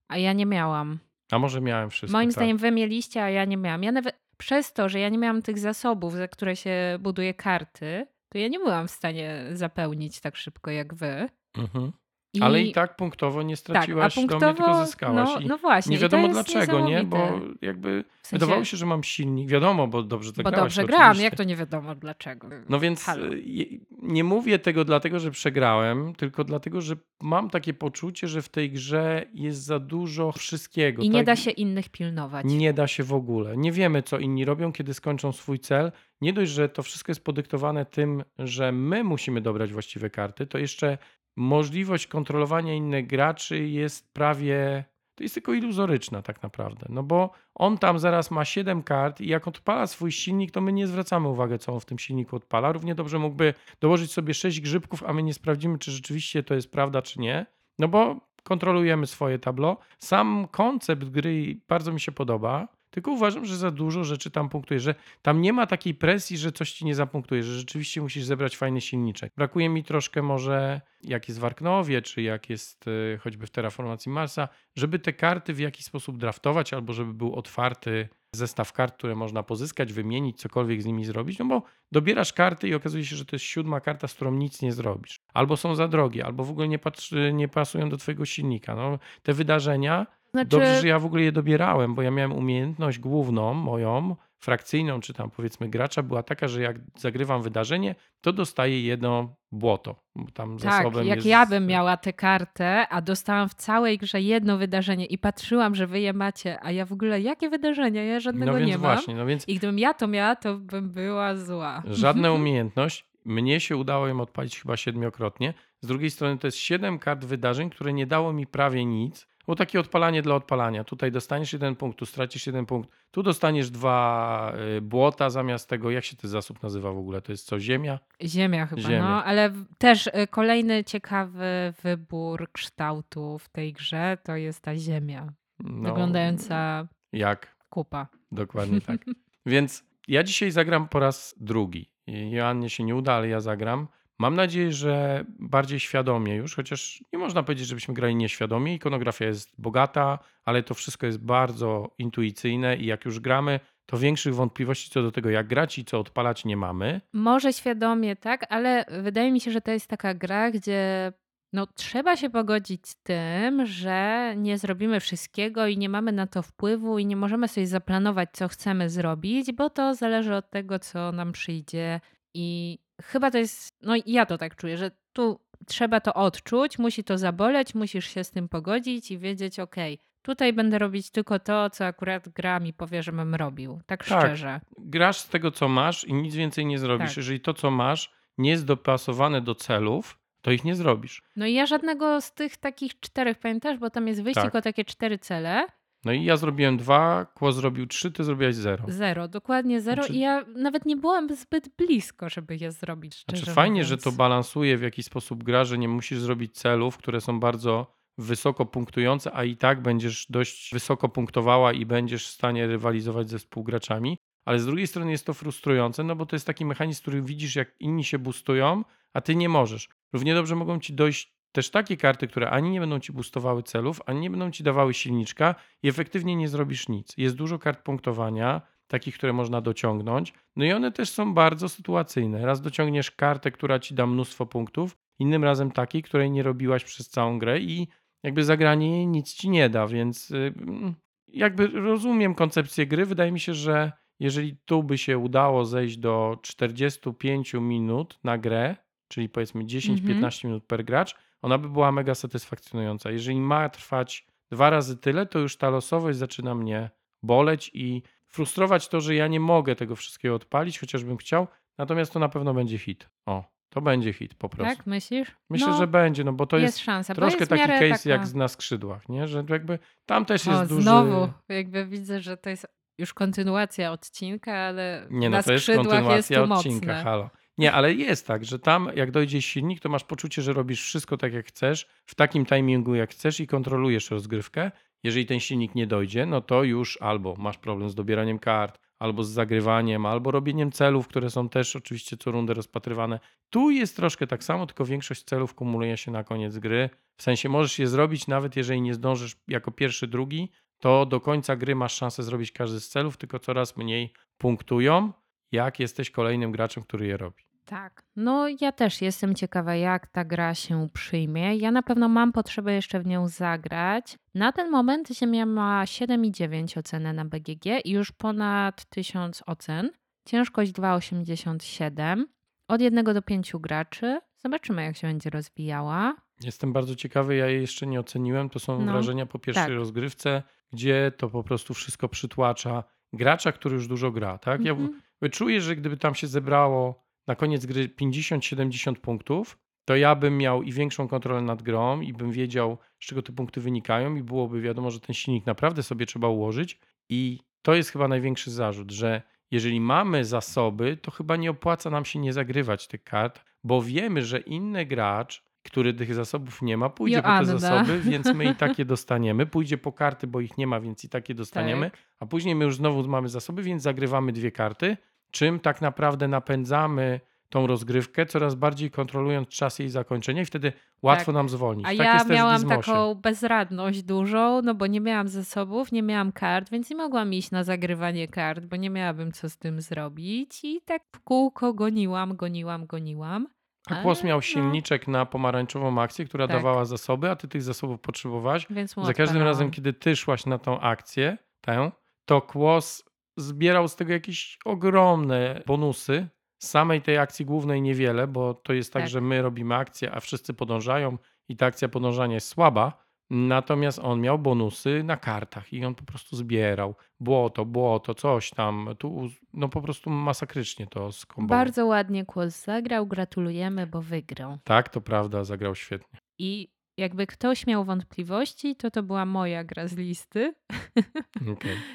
[0.08, 0.98] a ja nie miałam.
[1.32, 2.18] A może miałem wszystko.
[2.18, 2.34] Moim tak.
[2.34, 3.82] zdaniem wy mieliście, a ja nie miałam.
[3.82, 8.06] Ja nawet przez to, że ja nie miałam tych zasobów, za które się buduje karty,
[8.28, 11.28] to ja nie byłam w stanie zapełnić tak szybko jak wy.
[11.58, 11.92] Mhm.
[12.34, 12.42] I...
[12.42, 15.28] Ale i tak punktowo nie tak, straciłaś do mnie, punktowo, tylko zyskałaś.
[15.34, 15.90] no, no właśnie.
[15.90, 17.04] nie to wiadomo dlaczego, nie?
[17.04, 19.48] Bo jakby W sensie, wydawało się, że mam silnik.
[19.48, 20.60] Wiadomo, bo dobrze bo zagrałaś.
[20.60, 22.48] dobrze grałam, jak to nie wiadomo dlaczego.
[22.68, 23.26] No więc Halo.
[23.26, 28.48] y, nie mówię tego dlatego, że przegrałem, tylko dlatego, że mam takie poczucie, że w
[28.48, 31.02] tej grze jest za dużo wszystkiego.
[31.02, 31.26] I nie tak?
[31.26, 32.46] da się innych pilnować.
[32.48, 33.56] Nie da się w ogóle.
[33.56, 35.92] Nie wiemy, co inni robią, kiedy skończą swój cel.
[36.20, 40.58] Nie dość, że to wszystko jest podyktowane tym, że my musimy dobrać właściwe karty, to
[40.58, 40.98] jeszcze
[41.38, 44.84] możliwość kontrolowania innych graczy jest prawie.
[45.14, 46.86] To jest tylko iluzoryczna, tak naprawdę.
[46.88, 50.72] No bo on tam zaraz ma 7 kart i jak odpala swój silnik, to my
[50.72, 52.72] nie zwracamy uwagi, co on w tym silniku odpala.
[52.72, 56.72] Równie dobrze mógłby dołożyć sobie 6 grzybków, a my nie sprawdzimy, czy rzeczywiście to jest
[56.72, 57.46] prawda, czy nie.
[57.78, 59.78] No bo kontrolujemy swoje tablo.
[59.98, 62.68] Sam koncept gry bardzo mi się podoba,
[62.98, 66.52] tylko uważam, że za dużo rzeczy tam punktuje, że tam nie ma takiej presji, że
[66.52, 69.32] coś ci nie zapunktuje, że rzeczywiście musisz zebrać fajny silniczek.
[69.36, 74.12] Brakuje mi troszkę może, jak jest w Arknowie, czy jak jest y, choćby w Terraformacji
[74.12, 79.14] Marsa, żeby te karty w jakiś sposób draftować, albo żeby był otwarty zestaw kart, które
[79.14, 83.24] można pozyskać, wymienić, cokolwiek z nimi zrobić, no bo dobierasz karty i okazuje się, że
[83.24, 85.20] to jest siódma karta, z którą nic nie zrobisz.
[85.34, 88.74] Albo są za drogie, albo w ogóle nie, patrzy, nie pasują do twojego silnika.
[88.74, 92.98] No, te wydarzenia, Znaczy, dobrze, że ja w ogóle je dobierałem, bo ja miałem umiejętność
[92.98, 98.82] główną moją, frakcyjną, czy tam powiedzmy gracza, była taka, że jak zagrywam wydarzenie, to dostaję
[98.82, 99.94] jedno błoto.
[100.34, 101.28] Tam tak, zasobem jak jest...
[101.28, 105.86] ja bym miała tę kartę, a dostałam w całej grze jedno wydarzenie i patrzyłam, że
[105.86, 108.04] wy je macie, a ja w ogóle jakie wydarzenia?
[108.04, 108.80] Ja żadnego No więc nie mam.
[108.80, 111.82] właśnie, no więc I gdybym ja to miała, to bym była zła.
[111.86, 113.08] Żadna umiejętność.
[113.24, 115.54] Mnie się udało ją odpalić chyba siedmiokrotnie.
[115.80, 119.28] Z drugiej strony to jest siedem kart wydarzeń, które nie dało mi prawie nic.
[119.48, 120.84] Bo takie odpalanie dla odpalania.
[120.84, 125.90] Tutaj dostaniesz jeden punkt, tu stracisz jeden punkt, tu dostaniesz dwa y, błota zamiast tego.
[125.90, 127.22] Jak się ten zasób nazywa w ogóle?
[127.22, 127.60] To jest co?
[127.60, 127.98] Ziemia?
[128.22, 129.00] Ziemia chyba, Ziemia.
[129.00, 135.32] no, ale też y, kolejny ciekawy wybór kształtu w tej grze to jest ta ziemia,
[135.60, 137.56] No, wyglądająca Jak?
[137.70, 138.08] kupa.
[138.32, 139.04] Dokładnie tak.
[139.46, 141.90] Więc ja dzisiaj zagram po raz drugi.
[142.06, 143.88] Joannie się nie uda, ale ja zagram.
[144.20, 148.74] Mam nadzieję, że bardziej świadomie już, chociaż nie można powiedzieć, żebyśmy grali nieświadomie.
[148.74, 154.34] Ikonografia jest bogata, ale to wszystko jest bardzo intuicyjne i jak już gramy, to większych
[154.34, 157.00] wątpliwości co do tego, jak grać i co odpalać nie mamy.
[157.12, 161.12] Może świadomie, tak, ale wydaje mi się, że to jest taka gra, gdzie
[161.52, 166.42] no, trzeba się pogodzić z tym, że nie zrobimy wszystkiego i nie mamy na to
[166.42, 171.12] wpływu i nie możemy sobie zaplanować, co chcemy zrobić, bo to zależy od tego, co
[171.12, 172.00] nam przyjdzie.
[172.34, 176.78] I chyba to jest, no i ja to tak czuję, że tu trzeba to odczuć,
[176.78, 181.38] musi to zaboleć, musisz się z tym pogodzić i wiedzieć, okej, tutaj będę robić tylko
[181.38, 183.80] to, co akurat gra mi powie, że bym robił.
[183.86, 184.22] Tak Tak.
[184.22, 184.60] szczerze.
[184.78, 187.08] Grasz z tego, co masz i nic więcej nie zrobisz.
[187.08, 187.16] Tak.
[187.16, 191.22] Jeżeli to, co masz, nie jest dopasowane do celów, to ich nie zrobisz.
[191.36, 194.54] No i ja żadnego z tych takich czterech, pamiętasz, bo tam jest wyścig Tak.
[194.54, 195.66] o takie cztery cele.
[196.04, 198.84] No i ja zrobiłem dwa, Kło zrobił trzy, ty zrobiłaś zero.
[198.88, 200.02] Zero, dokładnie zero.
[200.02, 203.14] Znaczy- I ja nawet nie byłam zbyt blisko, żeby je zrobić.
[203.16, 203.88] Szczerze Znaczy fajnie, mówiąc.
[203.88, 207.98] że to balansuje w jakiś sposób gra, że nie musisz zrobić celów, które są bardzo
[208.18, 213.38] wysoko punktujące, a i tak będziesz dość wysoko punktowała i będziesz w stanie rywalizować ze
[213.38, 214.18] współgraczami.
[214.44, 217.56] Ale z drugiej strony jest to frustrujące, no bo to jest taki mechanizm, który widzisz,
[217.56, 219.88] jak inni się boostują, a ty nie możesz.
[220.12, 224.00] Równie dobrze mogą ci dojść też takie karty, które ani nie będą ci boostowały celów,
[224.06, 227.14] ani nie będą ci dawały silniczka i efektywnie nie zrobisz nic.
[227.16, 230.32] Jest dużo kart punktowania, takich, które można dociągnąć.
[230.56, 232.46] No i one też są bardzo sytuacyjne.
[232.46, 237.08] Raz dociągniesz kartę, która ci da mnóstwo punktów, innym razem takiej, której nie robiłaś przez
[237.08, 237.88] całą grę i
[238.22, 240.94] jakby zagranie jej nic ci nie da, więc y, mm,
[241.28, 243.06] jakby rozumiem koncepcję gry.
[243.06, 248.76] Wydaje mi się, że jeżeli tu by się udało zejść do 45 minut na grę,
[249.08, 250.32] czyli powiedzmy 10-15 Mhm.
[250.44, 253.10] minut per gracz, ona by była mega satysfakcjonująca.
[253.10, 256.90] Jeżeli ma trwać dwa razy tyle, to już ta losowość zaczyna mnie
[257.22, 261.46] boleć i frustrować to, że ja nie mogę tego wszystkiego odpalić, chociażbym chciał,
[261.78, 263.08] natomiast to na pewno będzie hit.
[263.26, 264.76] O, to będzie hit po prostu.
[264.76, 265.36] Tak, myślisz?
[265.50, 267.14] Myślę, no, że będzie, no bo to jest, jest szansa.
[267.14, 269.28] troszkę jest taki case jak taka- z- na skrzydłach, nie?
[269.28, 270.82] Że jakby tam też jest O, duży...
[270.82, 272.66] znowu, jakby widzę, że to jest
[272.98, 275.96] już kontynuacja odcinka, ale Nie, na no to jest skrzydłach jest
[276.28, 277.02] kontynuacja tu odcinka, mocne.
[277.04, 277.30] halo.
[277.58, 281.16] Nie, ale jest tak, że tam jak dojdzie silnik, to masz poczucie, że robisz wszystko
[281.16, 284.70] tak jak chcesz, w takim timingu jak chcesz i kontrolujesz rozgrywkę.
[285.02, 289.24] Jeżeli ten silnik nie dojdzie, no to już albo masz problem z dobieraniem kart, albo
[289.24, 293.20] z zagrywaniem, albo robieniem celów, które są też oczywiście co rundę rozpatrywane.
[293.50, 296.90] Tu jest troszkę tak samo, tylko większość celów kumuluje się na koniec gry.
[297.16, 301.56] W sensie możesz je zrobić nawet jeżeli nie zdążysz jako pierwszy, drugi, to do końca
[301.56, 305.12] gry masz szansę zrobić każdy z celów, tylko coraz mniej punktują,
[305.52, 307.47] jak jesteś kolejnym graczem, który je robi.
[307.68, 308.02] Tak.
[308.16, 311.56] No ja też jestem ciekawa, jak ta gra się przyjmie.
[311.56, 314.18] Ja na pewno mam potrzebę jeszcze w nią zagrać.
[314.34, 319.90] Na ten moment Ziemia ma 7,9 ocenę na BGG i już ponad 1000 ocen.
[320.26, 322.24] Ciężkość 2,87.
[322.68, 324.20] Od 1 do 5 graczy.
[324.36, 326.14] Zobaczymy, jak się będzie rozwijała.
[326.44, 328.48] Jestem bardzo ciekawy, ja jej jeszcze nie oceniłem.
[328.50, 329.74] To są No, wrażenia po pierwszej tak.
[329.74, 330.42] rozgrywce,
[330.72, 334.38] gdzie to po prostu wszystko przytłacza gracza, który już dużo gra.
[334.38, 334.64] Tak?
[334.64, 335.00] Ja Mhm.
[335.32, 340.62] czuję, że gdyby tam się zebrało na koniec gry 50-70 punktów, to ja bym miał
[340.62, 344.60] i większą kontrolę nad grą i bym wiedział, z czego te punkty wynikają i byłoby
[344.60, 349.22] wiadomo, że ten silnik naprawdę sobie trzeba ułożyć i to jest chyba największy zarzut, że
[349.50, 354.22] jeżeli mamy zasoby, to chyba nie opłaca nam się nie zagrywać tych kart, bo wiemy,
[354.22, 357.52] że inny gracz, który tych zasobów nie ma, pójdzie po Joanna.
[357.52, 359.46] te zasoby, więc my i takie dostaniemy.
[359.46, 361.90] Pójdzie po karty, bo ich nie ma, więc i takie dostaniemy.
[361.90, 362.00] Tak.
[362.20, 364.96] A później my już znowu mamy zasoby, więc zagrywamy dwie karty,
[365.30, 370.72] czym tak naprawdę napędzamy tą rozgrywkę, coraz bardziej kontrolując czas jej zakończenia i wtedy
[371.02, 371.34] łatwo Tak.
[371.34, 371.86] nam zwolnić.
[371.86, 376.70] A tak ja miałam taką bezradność dużą, no bo nie miałam zasobów, nie miałam kart,
[376.70, 380.64] więc nie mogłam iść na zagrywanie kart, bo nie miałabym co z tym zrobić.
[380.64, 383.46] I tak w kółko goniłam, goniłam, goniłam.
[383.90, 384.42] A Kłos miał no.
[384.42, 386.56] silniczek na pomarańczową akcję, która Tak.
[386.56, 388.66] dawała zasoby, a ty tych zasobów potrzebowałaś.
[388.70, 391.90] Więc Za każdym razem, kiedy ty szłaś na tą akcję, tę,
[392.24, 393.07] to Kłos
[393.40, 396.28] zbierał z tego jakieś ogromne bonusy.
[396.62, 399.10] Samej tej akcji głównej niewiele, bo to jest tak, Tak.
[399.10, 401.18] że my robimy akcję, a wszyscy podążają
[401.48, 403.08] i ta akcja podążania jest słaba.
[403.30, 406.94] Natomiast on miał bonusy na kartach i on po prostu zbierał.
[407.20, 408.88] Błoto, błoto, coś tam.
[408.98, 411.58] Tu, no po prostu masakrycznie to skombował.
[411.58, 414.58] Bardzo ładnie Kłos zagrał, gratulujemy, bo wygrał.
[414.64, 416.18] Tak, to prawda, zagrał świetnie.
[416.38, 416.68] I
[416.98, 420.54] jakby ktoś miał wątpliwości, to to była moja gra z listy.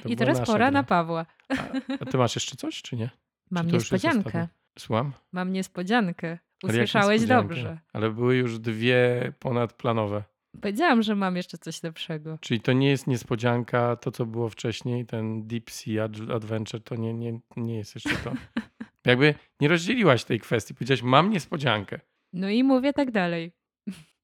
[0.04, 0.72] To I teraz pora gra.
[0.72, 1.26] na Pawła.
[1.50, 1.54] A,
[2.00, 3.10] a ty masz jeszcze coś, czy nie?
[3.52, 4.48] Mam Czy niespodziankę.
[4.80, 5.14] Słucham?
[5.32, 6.38] Mam niespodziankę.
[6.64, 7.56] Usłyszałeś niespodziankę?
[7.56, 7.80] dobrze.
[7.94, 10.24] Ale były już dwie ponadplanowe.
[10.62, 12.38] Powiedziałam, że mam jeszcze coś lepszego.
[12.42, 16.96] Czyli to nie jest niespodzianka, to co było wcześniej, ten Deep Sea Ad- Adventure, to
[16.96, 18.34] nie, nie, nie jest jeszcze to.
[19.06, 22.00] Jakby nie rozdzieliłaś tej kwestii, powiedziałaś, mam niespodziankę.
[22.34, 23.52] No i mówię tak dalej.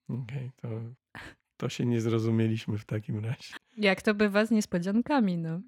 [0.09, 0.67] Okej, to,
[1.57, 3.53] to się nie zrozumieliśmy w takim razie.
[3.77, 5.61] Jak to bywa z niespodziankami, no.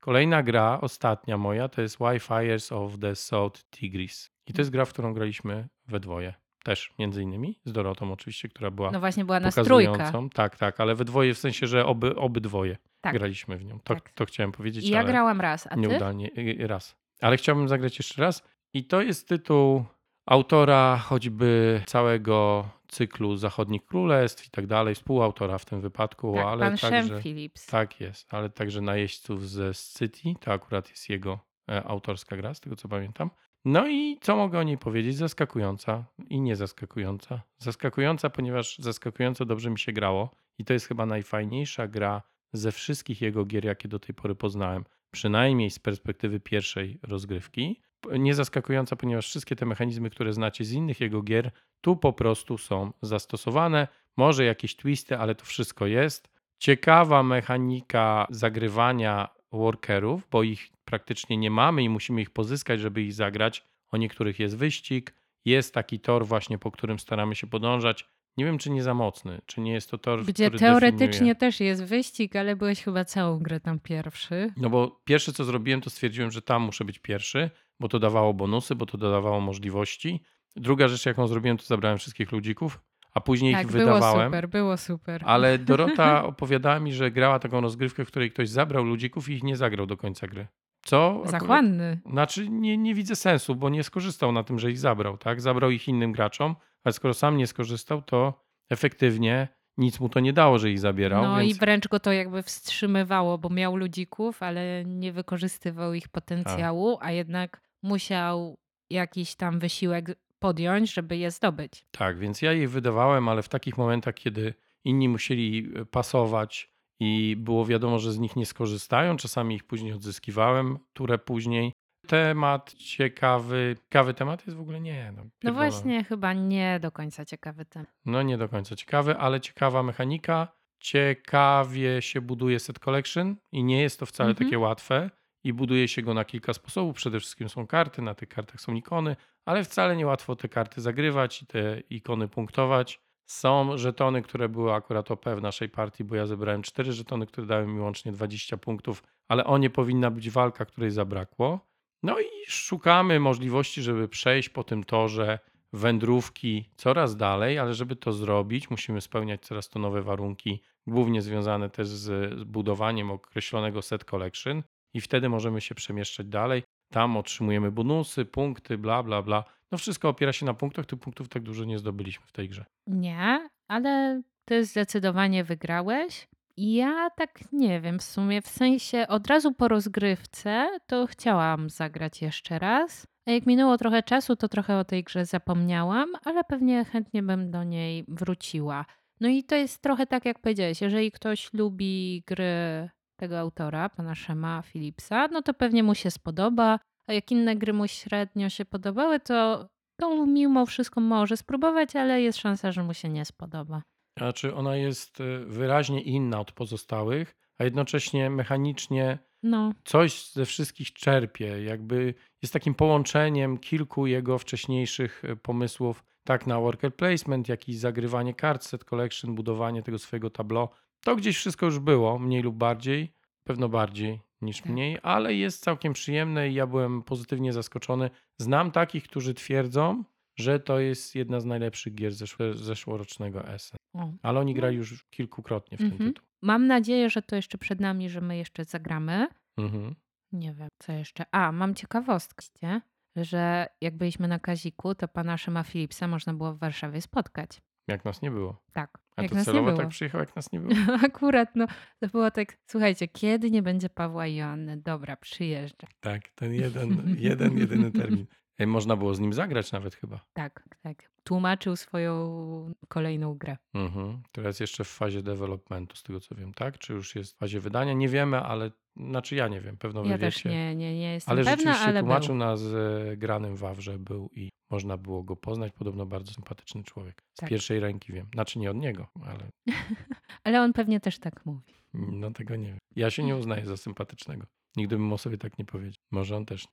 [0.00, 4.30] Kolejna gra, ostatnia moja, to jest Wi-Fires of the South Tigris.
[4.46, 6.34] I to jest gra, w którą graliśmy we dwoje.
[6.64, 10.12] Też między innymi, z Dorotą oczywiście, która była No właśnie była nas trójka.
[10.34, 13.14] Tak, tak, ale we dwoje w sensie, że oby, obydwoje Tak.
[13.14, 13.80] graliśmy w nią.
[13.80, 14.10] To, Tak.
[14.10, 15.80] to chciałem powiedzieć, I ja ale grałam raz, a ty?
[15.80, 16.96] nieudalnie y, y, raz.
[17.20, 18.42] Ale chciałbym zagrać jeszcze raz.
[18.74, 19.84] I to jest tytuł
[20.26, 26.60] autora choćby całego cyklu Zachodnich Królestw i tak dalej, współautora w tym wypadku, Tak, ale
[26.60, 27.04] pan także...
[27.04, 27.66] Shem Phillips.
[27.66, 31.38] Tak jest, ale także najeźdźców ze City, to akurat jest jego
[31.70, 33.30] e, autorska gra, z tego co pamiętam.
[33.64, 35.16] No i co mogę o niej powiedzieć?
[35.16, 37.42] Zaskakująca i nie zaskakująca.
[37.58, 43.20] Zaskakująca, ponieważ zaskakująco dobrze mi się grało i to jest chyba najfajniejsza gra ze wszystkich
[43.20, 44.84] jego gier, jakie do tej pory poznałem.
[45.10, 47.82] Przynajmniej z perspektywy pierwszej rozgrywki.
[48.18, 51.50] Nie zaskakująca, ponieważ wszystkie te mechanizmy, które znacie z innych jego gier,
[51.80, 53.88] tu po prostu są zastosowane.
[54.16, 56.28] Może jakieś twisty, ale to wszystko jest.
[56.58, 63.12] Ciekawa mechanika zagrywania workerów, bo ich praktycznie nie mamy i musimy ich pozyskać, żeby ich
[63.12, 63.64] zagrać.
[63.90, 65.14] O niektórych jest wyścig.
[65.44, 68.08] Jest taki tor właśnie, po którym staramy się podążać.
[68.36, 71.34] Nie wiem, czy nie za mocny, czy nie jest to tor, Gdzie który teoretycznie definiuje...
[71.34, 74.52] też jest wyścig, ale byłeś chyba całą grę tam pierwszy.
[74.56, 77.50] No bo pierwsze, co zrobiłem, to stwierdziłem, że tam muszę być pierwszy,
[77.82, 80.22] bo to dawało bonusy, bo to dodawało możliwości.
[80.56, 82.80] Druga rzecz, jaką zrobiłem, to zabrałem wszystkich ludzików,
[83.14, 84.28] a później tak, ich było wydawałem.
[84.28, 85.22] super, było super.
[85.26, 89.42] Ale Dorota opowiadała mi, że grała taką rozgrywkę, w której ktoś zabrał ludzików i ich
[89.42, 90.46] nie zagrał do końca gry.
[90.84, 91.22] Co?
[91.24, 92.00] Zachłanny.
[92.10, 95.40] Znaczy nie, nie widzę sensu, bo nie skorzystał na tym, że ich zabrał, tak?
[95.40, 100.32] Zabrał ich innym graczom, ale skoro sam nie skorzystał, to efektywnie nic mu to nie
[100.32, 101.22] dało, że ich zabierał.
[101.22, 101.56] No więc...
[101.56, 107.12] i wręcz go to jakby wstrzymywało, bo miał ludzików, ale nie wykorzystywał ich potencjału, a
[107.12, 108.58] jednak musiał
[108.90, 110.06] jakiś tam wysiłek
[110.38, 111.84] podjąć, żeby je zdobyć.
[111.90, 114.54] Tak, więc ja ich wydawałem, ale w takich momentach, kiedy
[114.84, 119.92] inni musieli e, pasować i było wiadomo, że z nich nie skorzystają, czasami ich później
[119.92, 121.72] odzyskiwałem, turę później.
[122.06, 125.12] Temat ciekawy, ciekawy temat jest w ogóle nie.
[125.16, 127.86] No, No właśnie, chyba nie do końca ciekawy ten.
[128.04, 130.48] No nie do końca ciekawy, ale ciekawa mechanika.
[130.80, 134.46] Ciekawie się buduje set collection i nie jest to wcale Mhm.
[134.46, 135.10] takie łatwe
[135.44, 136.96] i buduje się go na kilka sposobów.
[136.96, 140.80] Przede wszystkim są karty, na tych kartach są ikony, ale wcale nie łatwo te karty
[140.80, 143.00] zagrywać i te ikony punktować.
[143.26, 147.46] Są żetony, które były akurat OP w naszej partii, bo ja zebrałem cztery żetony, które
[147.46, 151.60] dały mi łącznie 20 punktów, ale o nie powinna być walka, której zabrakło.
[152.02, 155.38] No i szukamy możliwości, żeby przejść po tym torze
[155.72, 161.70] wędrówki coraz dalej, ale żeby to zrobić, musimy spełniać coraz to nowe warunki, głównie związane
[161.70, 164.62] też z budowaniem określonego set collection
[164.94, 166.62] i wtedy możemy się przemieszczać dalej.
[166.92, 169.44] Tam otrzymujemy bonusy, punkty, bla, bla, bla.
[169.72, 172.64] No wszystko opiera się na punktach, tych punktów tak dużo nie zdobyliśmy w tej grze.
[172.86, 176.28] Nie, ale ty zdecydowanie wygrałeś.
[176.56, 182.22] Ja tak nie wiem, w sumie w sensie od razu po rozgrywce to chciałam zagrać
[182.22, 183.06] jeszcze raz.
[183.26, 187.50] A jak minęło trochę czasu, to trochę o tej grze zapomniałam, ale pewnie chętnie bym
[187.50, 188.84] do niej wróciła.
[189.20, 192.90] No i to jest trochę tak, jak powiedziałeś, jeżeli ktoś lubi gry
[193.22, 197.72] tego autora, pana Szema Philipsa, no to pewnie mu się spodoba, a jak inne gry
[197.72, 199.68] mu średnio się podobały, to,
[200.00, 203.82] to mimo wszystko może spróbować, ale jest szansa, że mu się nie spodoba.
[204.18, 210.92] Znaczy ona jest e, wyraźnie inna od pozostałych, a jednocześnie mechanicznie No, coś ze wszystkich
[210.92, 211.64] czerpie.
[211.64, 217.74] Jakby jest takim połączeniem kilku jego wcześniejszych e, pomysłów, tak na worker placement, jak i
[217.74, 220.68] zagrywanie kart, set collection, budowanie tego swojego tableau.
[221.04, 223.12] To gdzieś wszystko już było, mniej lub bardziej,
[223.44, 224.66] pewno bardziej niż Tak.
[224.72, 228.10] mniej, ale jest całkiem przyjemne i ja byłem pozytywnie zaskoczony.
[228.38, 230.04] Znam takich, którzy twierdzą,
[230.38, 232.12] że to jest jedna z najlepszych gier
[232.54, 233.76] zeszłorocznego SN.
[234.22, 234.56] Ale oni No.
[234.60, 236.10] grali już kilkukrotnie w ten Mhm.
[236.12, 236.26] tytuł.
[236.42, 239.28] Mam nadzieję, że to jeszcze przed nami, że my jeszcze zagramy.
[239.58, 239.94] Mhm.
[240.32, 241.24] Nie wiem, co jeszcze.
[241.32, 242.80] A, mam ciekawostkę,
[243.16, 247.60] że jak byliśmy na Kaziku, to pana Szema Philipsa można było w Warszawie spotkać.
[247.88, 248.62] Jak nas nie było.
[248.72, 249.78] Tak, A jak to nas nie celowo było.
[249.78, 250.74] tak przyjechał, jak nas nie było.
[251.06, 251.66] Akurat, no,
[252.00, 254.76] to było tak, słuchajcie, kiedy nie będzie Pawła i Joanny?
[254.76, 255.86] Dobra, przyjeżdża.
[256.00, 258.26] Tak, ten jeden, jeden, jedyny termin.
[258.66, 260.20] Można było z nim zagrać nawet chyba.
[260.32, 261.10] Tak, tak.
[261.24, 263.56] Tłumaczył swoją kolejną grę.
[263.74, 264.22] Mhm.
[264.32, 266.78] Teraz jeszcze w fazie developmentu, z tego co wiem, tak?
[266.78, 267.92] Czy już jest w fazie wydania?
[267.92, 270.50] Nie wiemy, ale znaczy ja nie wiem, pewno wy Ja wiecie.
[270.50, 272.36] nie, nie, nie jestem ale pewna, rzeczywiście ale tłumaczył był.
[272.36, 275.72] nas e, granym Wawrze był i można było go poznać.
[275.72, 277.22] Podobno bardzo sympatyczny człowiek.
[277.34, 277.48] Z Tak.
[277.50, 278.26] pierwszej ręki wiem.
[278.34, 279.50] Znaczy nie od niego, ale
[280.44, 281.74] Ale on pewnie też tak mówi.
[281.94, 282.78] no tego nie wiem.
[282.96, 284.46] Ja się nie uznaję za sympatycznego.
[284.76, 286.02] Nigdy bym o sobie tak nie powiedział.
[286.10, 286.68] Może on też.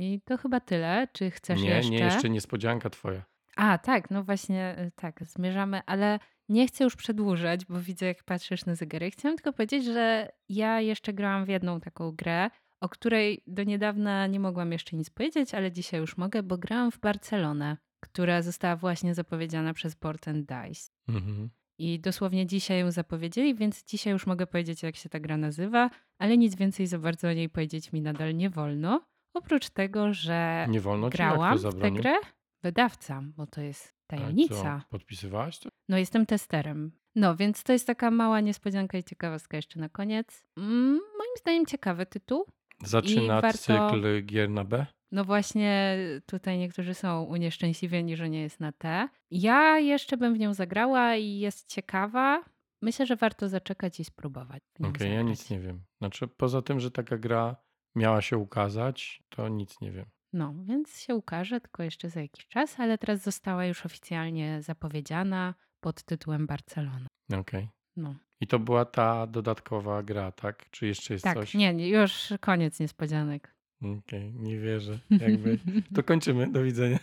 [0.00, 1.08] I to chyba tyle.
[1.12, 1.90] Czy chcesz nie, jeszcze?
[1.90, 3.22] nie, jeszcze niespodzianka twoja.
[3.56, 8.24] A, tak, no właśnie, y, tak, zmierzamy, ale nie chcę już przedłużać, bo widzę, jak
[8.24, 9.12] patrzysz na zegarek.
[9.12, 14.26] Chciałam tylko powiedzieć, że ja jeszcze grałam w jedną taką grę, o której do niedawna
[14.26, 18.76] nie mogłam jeszcze nic powiedzieć, ale dzisiaj już mogę, bo grałam w Barcelonę, która została
[18.76, 20.90] właśnie zapowiedziana przez Board and Dice.
[21.08, 21.50] Mhm.
[21.78, 25.90] I dosłownie dzisiaj ją zapowiedzieli, więc dzisiaj już mogę powiedzieć, jak się ta gra nazywa,
[26.18, 29.06] ale nic więcej za bardzo o niej powiedzieć mi nadal nie wolno.
[29.34, 31.16] Oprócz tego, że Nie wolno ci?
[31.16, 32.14] grałam w tę grę,
[32.62, 34.82] wydawca, bo to jest tajemnica.
[34.90, 35.68] podpisywałaś to?
[35.88, 36.92] No, jestem testerem.
[37.14, 40.44] No, więc to jest taka mała niespodzianka i ciekawostka jeszcze na koniec.
[40.56, 42.44] Mm, moim zdaniem ciekawy tytuł.
[42.84, 44.86] Zaczyna warto- cykl gier na B?
[45.12, 49.08] No właśnie tutaj niektórzy są unieszczęśliwieni, że nie jest na T.
[49.30, 52.44] Ja jeszcze bym w nią zagrała i jest ciekawa.
[52.82, 54.62] Myślę, że warto zaczekać i spróbować.
[54.78, 55.26] Okej, ja zagrać.
[55.26, 55.82] nic nie wiem.
[55.98, 57.56] Znaczy, poza tym, że taka gra
[57.94, 60.06] miała się ukazać, to nic nie wiem.
[60.32, 65.54] No, więc się ukaże tylko jeszcze za jakiś czas, ale teraz została już oficjalnie zapowiedziana
[65.80, 67.06] pod tytułem Barcelona.
[67.32, 67.68] Okej.
[67.96, 70.70] No, I to była ta dodatkowa gra, tak?
[70.70, 71.54] Czy jeszcze jest tak, coś?
[71.54, 73.54] nie, nie, już koniec niespodzianek.
[73.82, 74.98] Okej, nie wierzę.
[75.10, 75.58] Jakby.
[75.94, 76.98] To kończymy, do widzenia.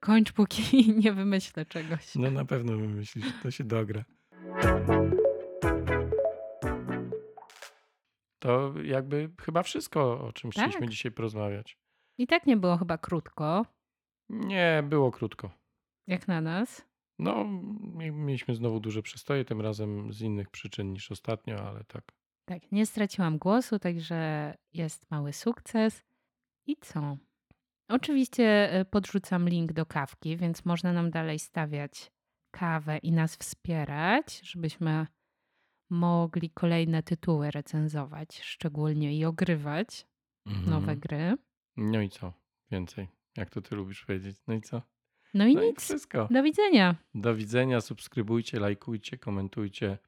[0.00, 0.62] Kończ, póki
[1.04, 2.14] nie wymyślę czegoś.
[2.14, 4.04] No na pewno wymyślisz, to się dogra.
[8.40, 10.62] To jakby chyba wszystko, o czym Tak.
[10.64, 11.78] chcieliśmy dzisiaj porozmawiać.
[12.18, 13.66] I tak nie było chyba krótko,
[14.28, 15.50] Nie, było krótko.
[16.06, 16.84] jak na nas.
[17.18, 17.44] No,
[17.94, 22.04] mi- mieliśmy znowu duże przestoje, tym razem z innych przyczyn niż ostatnio, ale tak.
[22.44, 26.04] Tak, nie straciłam głosu, także jest mały sukces.
[26.66, 27.16] I co?
[27.88, 32.10] Oczywiście e, podrzucam link do kawki, więc można nam dalej stawiać
[32.50, 35.06] kawę i nas wspierać, żebyśmy
[35.90, 40.06] mogli kolejne tytuły recenzować, szczególnie i ogrywać
[40.46, 41.00] nowe Mhm.
[41.00, 41.36] gry.
[41.76, 42.32] No i co?
[42.70, 43.08] Więcej.
[43.36, 44.36] Jak to ty lubisz powiedzieć?
[44.46, 44.82] No i co?
[45.34, 45.80] No i No i nic.
[45.80, 46.28] wszystko.
[46.30, 46.96] Do widzenia.
[47.14, 49.98] Do widzenia, subskrybujcie, lajkujcie, komentujcie.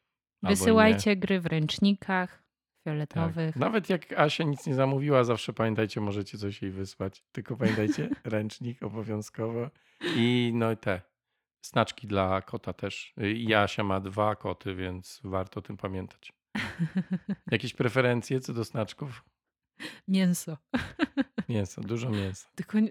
[0.42, 2.42] Wysyłajcie gry w ręcznikach Tak.
[2.84, 3.56] fioletowych.
[3.56, 7.24] Nawet jak Asia nic nie zamówiła, zawsze pamiętajcie, możecie coś jej wysłać.
[7.32, 9.70] Tylko pamiętajcie, ręcznik obowiązkowo.
[10.16, 11.02] I no i te
[11.62, 13.14] znaczki dla kota też.
[13.34, 16.32] I Asia ma dwa koty, więc warto o tym pamiętać.
[17.50, 19.24] Jakieś preferencje co do znaczków?
[20.08, 20.56] Mięso.
[21.48, 22.48] Mięso, dużo mięsa.
[22.54, 22.90] Tylko nie-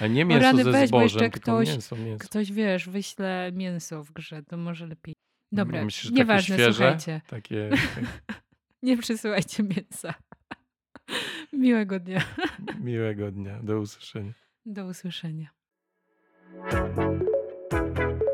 [0.00, 2.24] Ale nie O mięso rany, ze weź, bo zbożem, jeszcze tylko ktoś- mięso, mięso.
[2.24, 5.14] ktoś, wiesz, wyśle mięso w grze, to może lepiej.
[5.52, 6.72] Dobra, Myślisz, że nieważne, świeże?
[6.72, 7.20] słuchajcie.
[7.26, 7.70] Takie,
[8.82, 10.14] Nie przysyłajcie mięsa.
[11.52, 12.20] Miłego dnia.
[12.80, 13.60] miłego dnia.
[13.62, 14.32] Do usłyszenia.
[14.66, 15.50] Do usłyszenia.
[17.70, 18.33] Thank you.